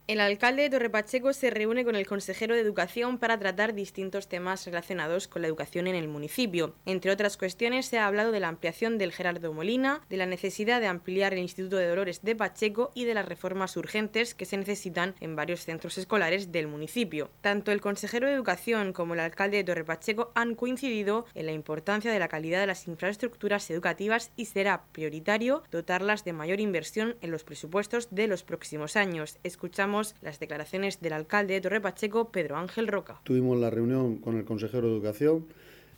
El 0.08 0.20
alcalde 0.20 0.62
de 0.62 0.70
Torrepacheco 0.70 1.34
se 1.34 1.50
reúne 1.50 1.84
con 1.84 1.94
el 1.94 2.06
consejero 2.06 2.54
de 2.54 2.62
Educación 2.62 3.18
para 3.18 3.38
tratar 3.38 3.74
distintos 3.74 4.26
temas 4.26 4.64
relacionados 4.64 5.28
con 5.28 5.42
la 5.42 5.48
educación 5.48 5.86
en 5.86 5.94
el 5.94 6.08
municipio. 6.08 6.74
Entre 6.86 7.10
otras 7.10 7.36
cuestiones, 7.36 7.84
se 7.84 7.98
ha 7.98 8.06
hablado 8.06 8.32
de 8.32 8.40
la 8.40 8.48
ampliación 8.48 8.96
del 8.96 9.12
Gerardo 9.12 9.52
Molina, 9.52 10.00
de 10.08 10.16
la 10.16 10.24
necesidad 10.24 10.80
de 10.80 10.86
ampliar 10.86 11.34
el 11.34 11.40
Instituto 11.40 11.76
de 11.76 11.88
Dolores 11.88 12.22
de 12.22 12.34
Pacheco 12.34 12.90
y 12.94 13.04
de 13.04 13.12
las 13.12 13.28
reformas 13.28 13.76
urgentes 13.76 14.34
que 14.34 14.46
se 14.46 14.56
necesitan 14.56 15.14
en 15.20 15.36
varios 15.36 15.66
centros 15.66 15.98
escolares 15.98 16.52
del 16.52 16.68
municipio. 16.68 17.30
Tanto 17.42 17.70
el 17.70 17.82
consejero 17.82 18.28
de 18.28 18.32
Educación 18.32 18.94
como 18.94 19.12
el 19.12 19.20
alcalde 19.20 19.58
de 19.58 19.64
Torrepacheco 19.64 20.32
han 20.34 20.54
coincidido 20.54 21.26
en 21.34 21.44
la 21.44 21.52
importancia 21.52 22.10
de 22.10 22.18
la 22.18 22.28
calidad 22.28 22.60
de 22.60 22.66
las 22.66 22.88
infraestructuras 22.88 23.68
educativas 23.70 24.32
y 24.36 24.46
será 24.46 24.84
prioritario 24.90 25.64
dotarlas 25.70 26.24
de 26.24 26.32
mayor 26.32 26.60
inversión 26.60 27.16
en 27.20 27.30
los 27.30 27.44
presupuestos 27.44 28.08
de 28.10 28.26
los 28.26 28.42
próximos 28.42 28.96
años. 28.96 29.36
Escuchamos 29.44 29.97
las 30.22 30.38
declaraciones 30.38 31.00
del 31.00 31.12
alcalde 31.12 31.54
de 31.54 31.60
Torre 31.60 31.80
Pacheco, 31.80 32.30
Pedro 32.30 32.56
Ángel 32.56 32.86
Roca. 32.88 33.20
Tuvimos 33.24 33.58
la 33.58 33.70
reunión 33.70 34.18
con 34.18 34.36
el 34.36 34.44
consejero 34.44 34.86
de 34.88 34.94
Educación. 34.94 35.46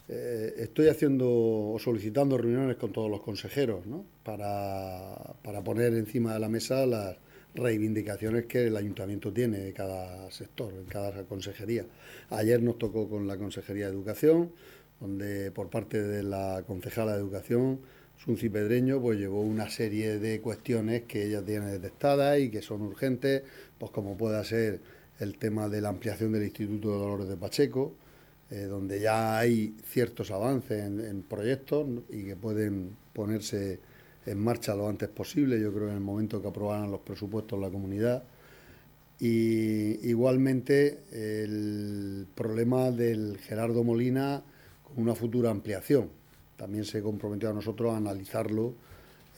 Eh, 0.09 0.55
estoy 0.59 0.89
haciendo 0.89 1.29
o 1.29 1.79
solicitando 1.79 2.37
reuniones 2.37 2.77
con 2.77 2.93
todos 2.93 3.11
los 3.11 3.23
consejeros 3.23 3.81
para, 4.25 5.15
para 5.43 5.63
poner 5.63 5.95
encima 5.95 6.35
de 6.35 6.41
la 6.41 6.49
mesa 6.49 6.87
las 6.87 7.17
reivindicaciones 7.55 8.47
que 8.47 8.67
el 8.67 8.77
ayuntamiento 8.77 9.33
tiene 9.33 9.59
de 9.59 9.73
cada 9.73 10.31
sector, 10.31 10.73
en 10.73 10.87
cada 10.87 11.25
consejería. 11.25 11.85
Ayer 12.31 12.63
nos 12.63 12.79
tocó 12.79 13.09
con 13.09 13.27
la 13.27 13.37
Consejería 13.37 13.87
de 13.87 13.93
Educación, 13.93 14.53
donde 15.01 15.51
por 15.51 15.69
parte 15.69 16.03
de 16.03 16.23
la 16.23 16.63
concejala 16.67 17.13
de 17.13 17.19
Educación 17.19 17.81
Suncipedreño 18.25 19.01
pues 19.01 19.19
llevó 19.19 19.41
una 19.41 19.71
serie 19.71 20.19
de 20.19 20.43
cuestiones 20.43 21.05
que 21.05 21.25
ella 21.25 21.43
tiene 21.43 21.67
detectadas 21.67 22.39
y 22.39 22.51
que 22.51 22.61
son 22.61 22.83
urgentes, 22.83 23.43
pues 23.81 23.91
como 23.93 24.17
pueda 24.17 24.45
ser 24.45 24.79
el 25.19 25.39
tema 25.39 25.69
de 25.69 25.81
la 25.81 25.89
ampliación 25.89 26.33
del 26.33 26.45
Instituto 26.45 26.93
de 26.93 26.99
Dolores 26.99 27.29
de 27.29 27.37
Pacheco, 27.37 27.95
eh, 28.51 28.65
donde 28.65 29.01
ya 29.01 29.39
hay 29.39 29.75
ciertos 29.85 30.31
avances 30.31 30.85
en, 30.85 31.23
proyectos 31.23 31.87
y 32.11 32.25
que 32.25 32.37
pueden 32.37 32.95
ponerse 33.15 33.81
en 34.27 34.39
marcha 34.39 34.75
lo 34.75 34.87
antes 34.87 35.09
posible, 35.09 35.59
yo 35.59 35.73
creo 35.73 35.89
en 35.89 35.95
el 35.95 36.01
momento 36.01 36.43
que 36.43 36.49
aprobaran 36.49 36.91
los 36.91 37.01
presupuestos 37.01 37.59
la 37.59 37.71
comunidad. 37.71 38.23
Y 39.19 40.09
igualmente 40.09 41.01
el 41.13 42.27
problema 42.35 42.91
del 42.91 43.39
Gerardo 43.39 43.83
Molina 43.83 44.43
con 44.83 45.03
una 45.03 45.15
futura 45.15 45.51
ampliación 45.51 46.11
también 46.57 46.85
se 46.85 47.01
comprometió 47.01 47.49
a 47.49 47.55
nosotros 47.55 47.95
a 47.95 47.97
analizarlo 47.97 48.75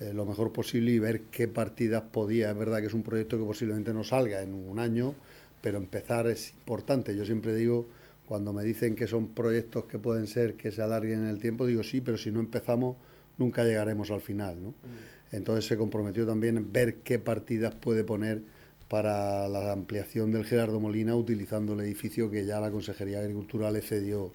eh, 0.02 0.12
lo 0.12 0.26
mejor 0.26 0.52
posible 0.52 0.90
y 0.90 0.98
ver 0.98 1.22
qué 1.30 1.48
partidas 1.48 2.02
podía. 2.02 2.50
Es 2.50 2.58
verdad 2.58 2.80
que 2.80 2.86
es 2.86 2.94
un 2.94 3.02
proyecto 3.02 3.38
que 3.38 3.44
posiblemente 3.44 3.92
no 3.92 4.04
salga 4.04 4.42
en 4.42 4.54
un 4.54 4.78
año, 4.78 5.14
pero 5.60 5.78
empezar 5.78 6.26
es 6.26 6.50
importante. 6.50 7.16
Yo 7.16 7.24
siempre 7.24 7.54
digo, 7.54 7.86
cuando 8.26 8.52
me 8.52 8.64
dicen 8.64 8.94
que 8.94 9.06
son 9.06 9.28
proyectos 9.28 9.84
que 9.84 9.98
pueden 9.98 10.26
ser 10.26 10.54
que 10.54 10.72
se 10.72 10.82
alarguen 10.82 11.20
en 11.20 11.28
el 11.28 11.38
tiempo, 11.38 11.66
digo 11.66 11.82
sí, 11.82 12.00
pero 12.00 12.18
si 12.18 12.30
no 12.30 12.40
empezamos 12.40 12.96
nunca 13.38 13.64
llegaremos 13.64 14.10
al 14.10 14.20
final. 14.20 14.62
¿no? 14.62 14.70
Mm. 14.70 15.34
Entonces 15.36 15.66
se 15.66 15.76
comprometió 15.76 16.26
también 16.26 16.56
en 16.56 16.72
ver 16.72 16.96
qué 16.96 17.18
partidas 17.18 17.74
puede 17.74 18.04
poner 18.04 18.42
para 18.88 19.48
la 19.48 19.72
ampliación 19.72 20.32
del 20.32 20.44
Gerardo 20.44 20.78
Molina 20.78 21.16
utilizando 21.16 21.72
el 21.72 21.80
edificio 21.80 22.30
que 22.30 22.44
ya 22.44 22.60
la 22.60 22.70
Consejería 22.70 23.18
de 23.18 23.24
Agricultura 23.24 23.70
le 23.70 23.80
cedió 23.80 24.32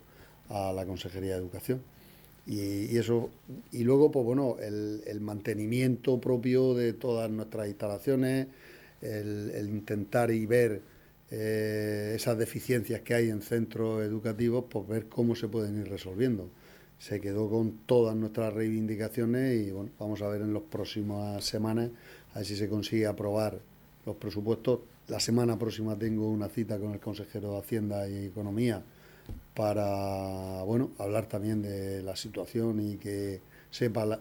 a 0.50 0.74
la 0.74 0.86
Consejería 0.86 1.34
de 1.34 1.40
Educación. 1.40 1.82
Y, 2.48 2.98
eso 2.98 3.30
y 3.74 3.84
luego 3.84 4.10
pues 4.10 4.26
bueno 4.26 4.56
el, 4.62 5.20
mantenimiento 5.20 6.22
propio 6.22 6.74
de 6.74 6.94
todas 6.94 7.30
nuestras 7.30 7.68
instalaciones 7.68 8.48
el, 9.02 9.68
intentar 9.70 10.32
y 10.32 10.46
ver 10.46 10.82
eh, 11.30 12.14
esas 12.16 12.38
deficiencias 12.38 13.02
que 13.02 13.16
hay 13.16 13.30
en 13.30 13.42
centros 13.42 14.02
educativos 14.02 14.64
pues 14.70 14.88
ver 14.88 15.08
cómo 15.08 15.36
se 15.36 15.50
pueden 15.50 15.82
ir 15.82 15.90
resolviendo. 15.90 16.50
Se 17.00 17.20
quedó 17.20 17.50
con 17.50 17.80
todas 17.86 18.16
nuestras 18.16 18.54
reivindicaciones 18.54 19.68
y 19.68 19.72
bueno 19.72 19.92
vamos 20.00 20.22
a 20.22 20.30
ver 20.30 20.42
en 20.42 20.54
las 20.54 20.64
próximas 20.64 21.44
semanas 21.44 21.90
a 22.34 22.40
ver 22.40 22.48
si 22.48 22.56
se 22.56 22.70
consigue 22.70 23.08
aprobar 23.08 23.60
los 24.06 24.16
presupuestos. 24.16 24.80
La 25.10 25.20
semana 25.20 25.60
próxima 25.60 25.98
tengo 25.98 26.30
una 26.32 26.48
cita 26.48 26.80
con 26.80 26.94
el 26.94 27.00
consejero 27.02 27.52
de 27.52 27.60
Hacienda 27.60 28.08
y 28.08 28.28
Economía 28.28 28.84
para 29.58 30.62
bueno 30.66 30.92
hablar 31.00 31.26
también 31.26 31.64
de 31.64 32.04
la 32.04 32.16
situación 32.16 32.80
y 32.80 32.98
que 32.98 33.42
sepa 33.72 34.20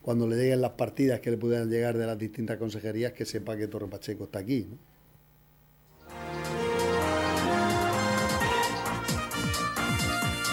cuando 0.00 0.26
le 0.26 0.36
lleguen 0.36 0.62
las 0.62 0.70
partidas 0.70 1.20
que 1.20 1.30
le 1.30 1.36
puedan 1.36 1.68
llegar 1.68 1.98
de 1.98 2.06
las 2.06 2.18
distintas 2.18 2.56
consejerías 2.56 3.12
que 3.12 3.26
sepa 3.26 3.58
que 3.58 3.68
Torre 3.68 3.88
Pacheco 3.88 4.24
está 4.24 4.38
aquí. 4.38 4.66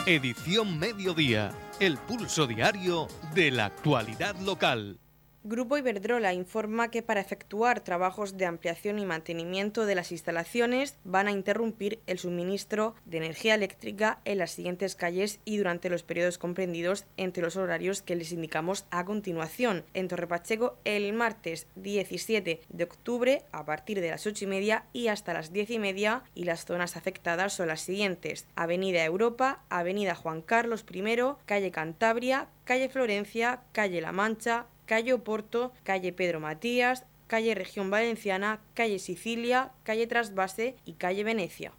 Edición 0.05 0.77
Mediodía, 0.77 1.53
el 1.79 1.97
pulso 1.97 2.47
diario 2.47 3.07
de 3.33 3.51
la 3.51 3.67
actualidad 3.67 4.35
local. 4.41 4.99
Grupo 5.49 5.77
Iberdrola 5.77 6.33
informa 6.33 6.91
que 6.91 7.01
para 7.01 7.21
efectuar 7.21 7.79
trabajos 7.79 8.35
de 8.35 8.45
ampliación 8.45 8.99
y 8.99 9.05
mantenimiento 9.05 9.85
de 9.85 9.95
las 9.95 10.11
instalaciones 10.11 10.97
van 11.05 11.27
a 11.27 11.31
interrumpir 11.31 12.01
el 12.05 12.19
suministro 12.19 12.95
de 13.05 13.19
energía 13.19 13.55
eléctrica 13.55 14.19
en 14.25 14.39
las 14.39 14.51
siguientes 14.51 14.95
calles 14.95 15.39
y 15.45 15.55
durante 15.55 15.89
los 15.89 16.03
periodos 16.03 16.37
comprendidos 16.37 17.05
entre 17.15 17.43
los 17.43 17.55
horarios 17.55 18.01
que 18.01 18.17
les 18.17 18.33
indicamos 18.33 18.87
a 18.91 19.05
continuación. 19.05 19.85
En 19.93 20.09
Torre 20.09 20.27
Pacheco 20.27 20.79
el 20.83 21.13
martes 21.13 21.67
17 21.75 22.59
de 22.67 22.83
octubre 22.83 23.43
a 23.53 23.63
partir 23.63 24.01
de 24.01 24.09
las 24.09 24.27
8 24.27 24.43
y 24.43 24.47
media 24.47 24.83
y 24.91 25.07
hasta 25.07 25.33
las 25.33 25.53
10 25.53 25.69
y 25.69 25.79
media 25.79 26.23
y 26.35 26.43
las 26.43 26.65
zonas 26.65 26.97
afectadas 26.97 27.53
son 27.53 27.69
las 27.69 27.79
siguientes. 27.79 28.47
Avenida 28.57 29.05
Europa, 29.05 29.63
Avenida 29.69 30.13
Juan 30.13 30.41
Carlos 30.41 30.83
I, 30.93 31.05
Calle 31.45 31.71
Cantabria, 31.71 32.49
Calle 32.65 32.89
Florencia, 32.89 33.61
Calle 33.71 34.01
La 34.01 34.11
Mancha, 34.11 34.65
calle 34.87 35.13
Oporto, 35.13 35.71
calle 35.83 36.11
Pedro 36.11 36.39
Matías, 36.39 37.05
calle 37.27 37.53
Región 37.53 37.91
Valenciana, 37.91 38.61
calle 38.73 38.97
Sicilia, 38.97 39.71
calle 39.83 40.07
Trasvase 40.07 40.75
y 40.85 40.93
calle 40.93 41.23
Venecia. 41.23 41.73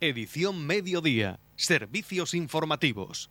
Edición 0.00 0.66
Mediodía. 0.66 1.38
Servicios 1.54 2.34
informativos. 2.34 3.30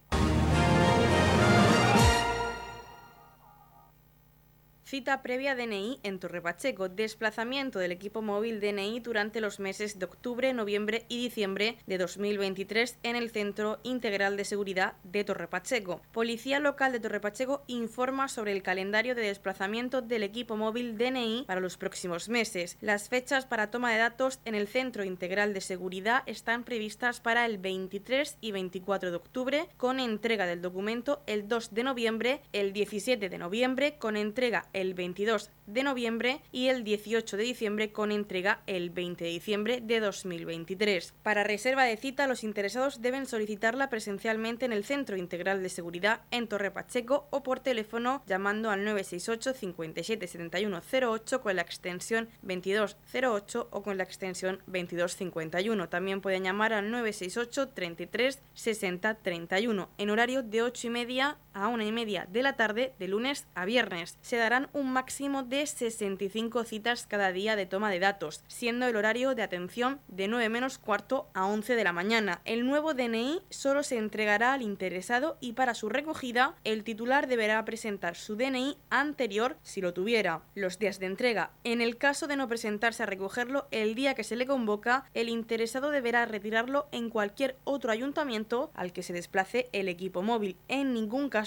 Cita 4.88 5.21
previa 5.21 5.54
DNI 5.54 6.00
en 6.04 6.17
Torre 6.17 6.41
Pacheco. 6.41 6.88
Desplazamiento 6.88 7.78
del 7.78 7.91
equipo 7.91 8.21
móvil 8.21 8.62
DNI 8.62 9.02
durante 9.02 9.41
los 9.41 9.60
meses 9.60 10.00
de 10.00 10.06
octubre, 10.06 10.54
noviembre 10.54 11.04
y 11.10 11.21
diciembre 11.21 11.78
de 11.88 11.97
2023 11.97 12.97
en 13.04 13.17
el 13.17 13.30
Centro 13.30 13.80
Integral 13.84 14.38
de 14.38 14.45
Seguridad 14.45 14.93
de 15.04 15.26
Torre 15.26 15.50
Pacheco. 15.50 16.00
Policía 16.13 16.62
Local 16.62 16.93
de 16.93 17.02
Torre 17.02 17.19
Pacheco 17.19 17.65
informa 17.67 18.30
sobre 18.30 18.54
el 18.54 18.63
calendario 18.63 19.13
de 19.13 19.23
desplazamiento 19.23 20.02
del 20.02 20.23
equipo 20.23 20.56
móvil 20.56 20.97
DNI 20.97 21.43
para 21.47 21.60
los 21.60 21.76
próximos 21.76 22.30
meses. 22.30 22.78
Las 22.80 23.10
fechas 23.10 23.45
para 23.45 23.69
toma 23.69 23.91
de 23.91 23.97
datos 23.97 24.39
en 24.45 24.56
el 24.56 24.69
Centro 24.69 25.04
Integral 25.04 25.54
de 25.54 25.60
Seguridad 25.60 26.23
están 26.28 26.63
previstas 26.63 27.19
para 27.19 27.45
el 27.45 27.58
23 27.58 28.38
y 28.39 28.54
24 28.54 29.12
de 29.12 29.17
octubre 29.17 29.67
con 29.76 30.00
entrega 30.00 30.45
del 30.45 30.62
documento 30.62 31.23
el 31.28 31.50
2 31.50 31.73
de 31.73 31.84
noviembre, 31.84 32.41
el 32.54 32.71
17 32.71 33.28
de 33.28 33.38
noviembre 33.38 33.97
con 33.97 34.15
entrega 34.15 34.69
el 34.82 34.94
22 34.94 35.50
de 35.66 35.84
noviembre 35.84 36.42
y 36.52 36.68
el 36.68 36.84
18 36.84 37.36
de 37.36 37.44
diciembre 37.44 37.92
con 37.92 38.12
entrega 38.12 38.62
el 38.68 38.90
20 38.90 39.26
de 39.26 39.30
diciembre 39.32 39.82
de 39.82 40.00
2023. 40.00 41.13
Para 41.24 41.44
reserva 41.44 41.84
de 41.84 41.98
cita, 41.98 42.28
los 42.28 42.44
interesados 42.44 43.02
deben 43.02 43.26
solicitarla 43.26 43.90
presencialmente 43.90 44.66
en 44.66 44.74
el 44.74 44.86
Centro 44.86 45.18
Integral 45.18 45.63
de 45.63 45.70
Seguridad 45.70 46.22
en 46.32 46.48
Torre 46.48 46.72
Pacheco 46.72 47.28
o 47.32 47.44
por 47.44 47.60
teléfono 47.60 48.24
llamando 48.28 48.70
al 48.70 48.86
968 48.86 49.54
57 49.54 50.28
71 50.28 50.82
08 50.92 51.42
con 51.42 51.56
la 51.56 51.63
extensión 51.63 52.30
2208 52.44 53.68
o 53.72 53.82
con 53.82 53.98
la 53.98 54.04
extensión 54.04 54.60
2251. 54.68 55.90
También 55.90 56.22
pueden 56.22 56.44
llamar 56.44 56.74
al 56.74 56.92
968 56.92 57.70
33 57.70 58.40
60 58.54 59.16
31 59.16 59.90
en 59.98 60.10
horario 60.10 60.44
de 60.44 60.62
8 60.62 60.88
y 60.88 60.90
media 60.92 61.38
a 61.58 61.67
1 61.67 61.84
y 61.84 61.91
media 61.91 62.28
de 62.32 62.43
la 62.43 62.54
tarde 62.54 62.93
de 63.00 63.08
lunes 63.08 63.48
a 63.56 63.65
viernes. 63.65 64.17
Se 64.22 64.38
darán 64.38 64.70
un 64.74 64.93
máximo 64.93 65.43
de 65.43 65.65
65 65.65 66.63
citas 66.63 67.08
cada 67.08 67.32
día 67.32 67.56
de 67.56 67.65
toma 67.65 67.89
de 67.89 68.00
datos, 68.00 68.43
siendo 68.48 68.86
el 68.86 68.96
horario 68.96 69.34
de 69.34 69.41
atención 69.41 70.00
de 70.08 70.28
9 70.28 70.50
menos 70.50 70.78
cuarto 70.78 71.30
a 71.34 71.48
11 71.48 71.76
de 71.76 71.84
la 71.84 71.93
mañana. 71.93 72.41
El 72.46 72.65
nuevo 72.65 72.93
DNI 72.93 73.41
solo 73.50 73.82
se 73.82 73.98
entregará 73.98 74.54
al 74.54 74.62
interesado 74.62 75.38
y 75.39 75.54
para 75.54 75.74
su 75.74 75.89
recogida 75.89 76.56
el 76.63 76.84
titular 76.84 77.28
deberá 77.28 77.63
presentar 77.65 78.15
su 78.15 78.36
DNI 78.36 78.78
anterior 78.89 79.58
si 79.63 79.82
lo 79.82 79.93
tuviera. 79.93 80.43
Los 80.54 80.78
días 80.78 81.00
de 81.00 81.08
entrega. 81.08 81.52
En 81.63 81.82
el 81.82 81.98
caso 81.98 82.28
de 82.28 82.38
no 82.38 82.48
presentarse 82.48 83.02
a 83.02 83.08
recogerlo 83.08 83.67
el 83.72 83.96
día 83.96 84.13
que 84.13 84.24
se 84.24 84.36
le 84.36 84.46
convoca, 84.46 85.06
el 85.15 85.28
interesado 85.28 85.89
deberá 85.89 86.26
retirarlo 86.26 86.88
en 86.91 87.10
cualquier 87.10 87.58
otro 87.63 87.91
ayuntamiento 87.91 88.70
al 88.76 88.93
que 88.93 89.02
se 89.02 89.13
desplace 89.13 89.70
el 89.72 89.89
equipo 89.89 90.22
móvil. 90.22 90.58
En 90.67 90.93
ningún 90.93 91.30
caso 91.30 91.47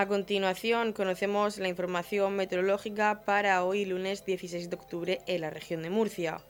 A 0.00 0.08
continuación 0.08 0.94
conocemos 0.94 1.58
la 1.58 1.68
información 1.68 2.34
meteorológica 2.34 3.20
para 3.26 3.62
hoy 3.64 3.84
lunes 3.84 4.24
16 4.24 4.70
de 4.70 4.76
octubre 4.76 5.18
en 5.26 5.42
la 5.42 5.50
región 5.50 5.82
de 5.82 5.90
Murcia. 5.90 6.40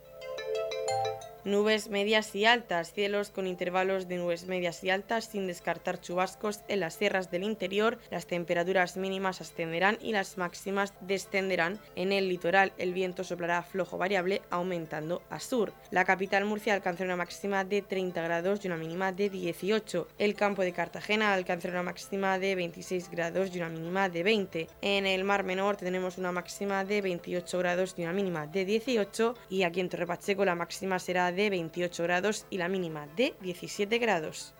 Nubes 1.45 1.89
medias 1.89 2.35
y 2.35 2.45
altas, 2.45 2.93
cielos 2.93 3.31
con 3.31 3.47
intervalos 3.47 4.09
de 4.09 4.19
nubes 4.19 4.47
medias 4.47 4.85
y 4.85 4.91
altas 4.91 5.25
sin 5.25 5.47
descartar 5.47 5.99
chubascos 5.99 6.61
en 6.69 6.81
las 6.81 6.95
sierras 6.95 7.31
del 7.31 7.45
interior. 7.45 7.99
Las 8.11 8.27
temperaturas 8.27 8.99
mínimas 8.99 9.41
ascenderán 9.41 9.97
y 10.03 10.13
las 10.13 10.37
máximas 10.37 10.93
descenderán. 11.01 11.79
En 11.97 12.13
el 12.13 12.29
litoral 12.29 12.73
el 12.77 12.93
viento 12.93 13.25
soplará 13.25 13.63
flojo 13.63 13.97
variable 13.97 14.43
aumentando 14.51 15.23
a 15.31 15.41
sur. 15.41 15.73
La 15.91 16.05
capital 16.05 16.45
Murcia 16.45 16.75
alcanzará 16.75 17.07
una 17.07 17.17
máxima 17.17 17.65
de 17.65 17.81
30 17.81 18.21
grados 18.21 18.63
y 18.63 18.69
una 18.69 18.77
mínima 18.77 19.11
de 19.13 19.31
18. 19.31 20.09
El 20.19 20.35
campo 20.35 20.61
de 20.61 20.73
Cartagena 20.73 21.33
alcanzará 21.33 21.73
una 21.73 21.85
máxima 21.85 22.39
de 22.39 22.55
26 22.55 23.11
grados 23.11 23.55
y 23.55 23.59
una 23.59 23.71
mínima 23.71 24.11
de 24.11 24.23
20. 24.23 24.69
En 24.83 25.07
el 25.07 25.25
Mar 25.25 25.45
Menor 25.45 25.77
tenemos 25.77 26.19
una 26.19 26.33
máxima 26.33 26.85
de 26.85 27.01
28 27.01 27.59
grados 27.59 27.95
y 27.97 28.03
una 28.03 28.13
mínima 28.13 28.47
de 28.47 28.67
18 28.67 29.35
y 29.49 29.63
aquí 29.63 29.81
en 29.81 29.89
Torre 29.89 30.07
Pacheco 30.07 30.45
la 30.45 30.55
máxima 30.55 30.99
será 30.99 31.30
de 31.33 31.51
28 31.51 32.03
grados 32.03 32.47
y 32.51 32.59
la 32.59 32.69
mínima 32.69 33.07
de 33.17 33.35
17 33.41 33.99
grados. 33.99 34.55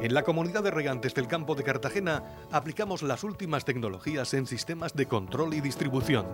En 0.00 0.14
la 0.14 0.22
comunidad 0.22 0.62
de 0.62 0.70
regantes 0.70 1.14
del 1.14 1.28
campo 1.28 1.54
de 1.54 1.62
Cartagena 1.62 2.24
aplicamos 2.50 3.02
las 3.02 3.22
últimas 3.22 3.66
tecnologías 3.66 4.32
en 4.32 4.46
sistemas 4.46 4.94
de 4.94 5.04
control 5.04 5.52
y 5.52 5.60
distribución, 5.60 6.26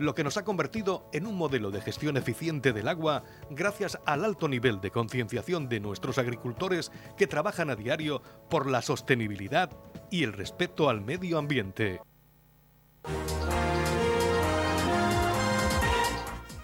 lo 0.00 0.16
que 0.16 0.24
nos 0.24 0.36
ha 0.36 0.44
convertido 0.44 1.08
en 1.12 1.28
un 1.28 1.36
modelo 1.36 1.70
de 1.70 1.80
gestión 1.80 2.16
eficiente 2.16 2.72
del 2.72 2.88
agua 2.88 3.22
gracias 3.50 3.98
al 4.04 4.24
alto 4.24 4.48
nivel 4.48 4.80
de 4.80 4.90
concienciación 4.90 5.68
de 5.68 5.78
nuestros 5.78 6.18
agricultores 6.18 6.90
que 7.16 7.28
trabajan 7.28 7.70
a 7.70 7.76
diario 7.76 8.20
por 8.50 8.68
la 8.68 8.82
sostenibilidad 8.82 9.70
y 10.10 10.24
el 10.24 10.32
respeto 10.32 10.88
al 10.88 11.02
medio 11.02 11.38
ambiente. 11.38 12.00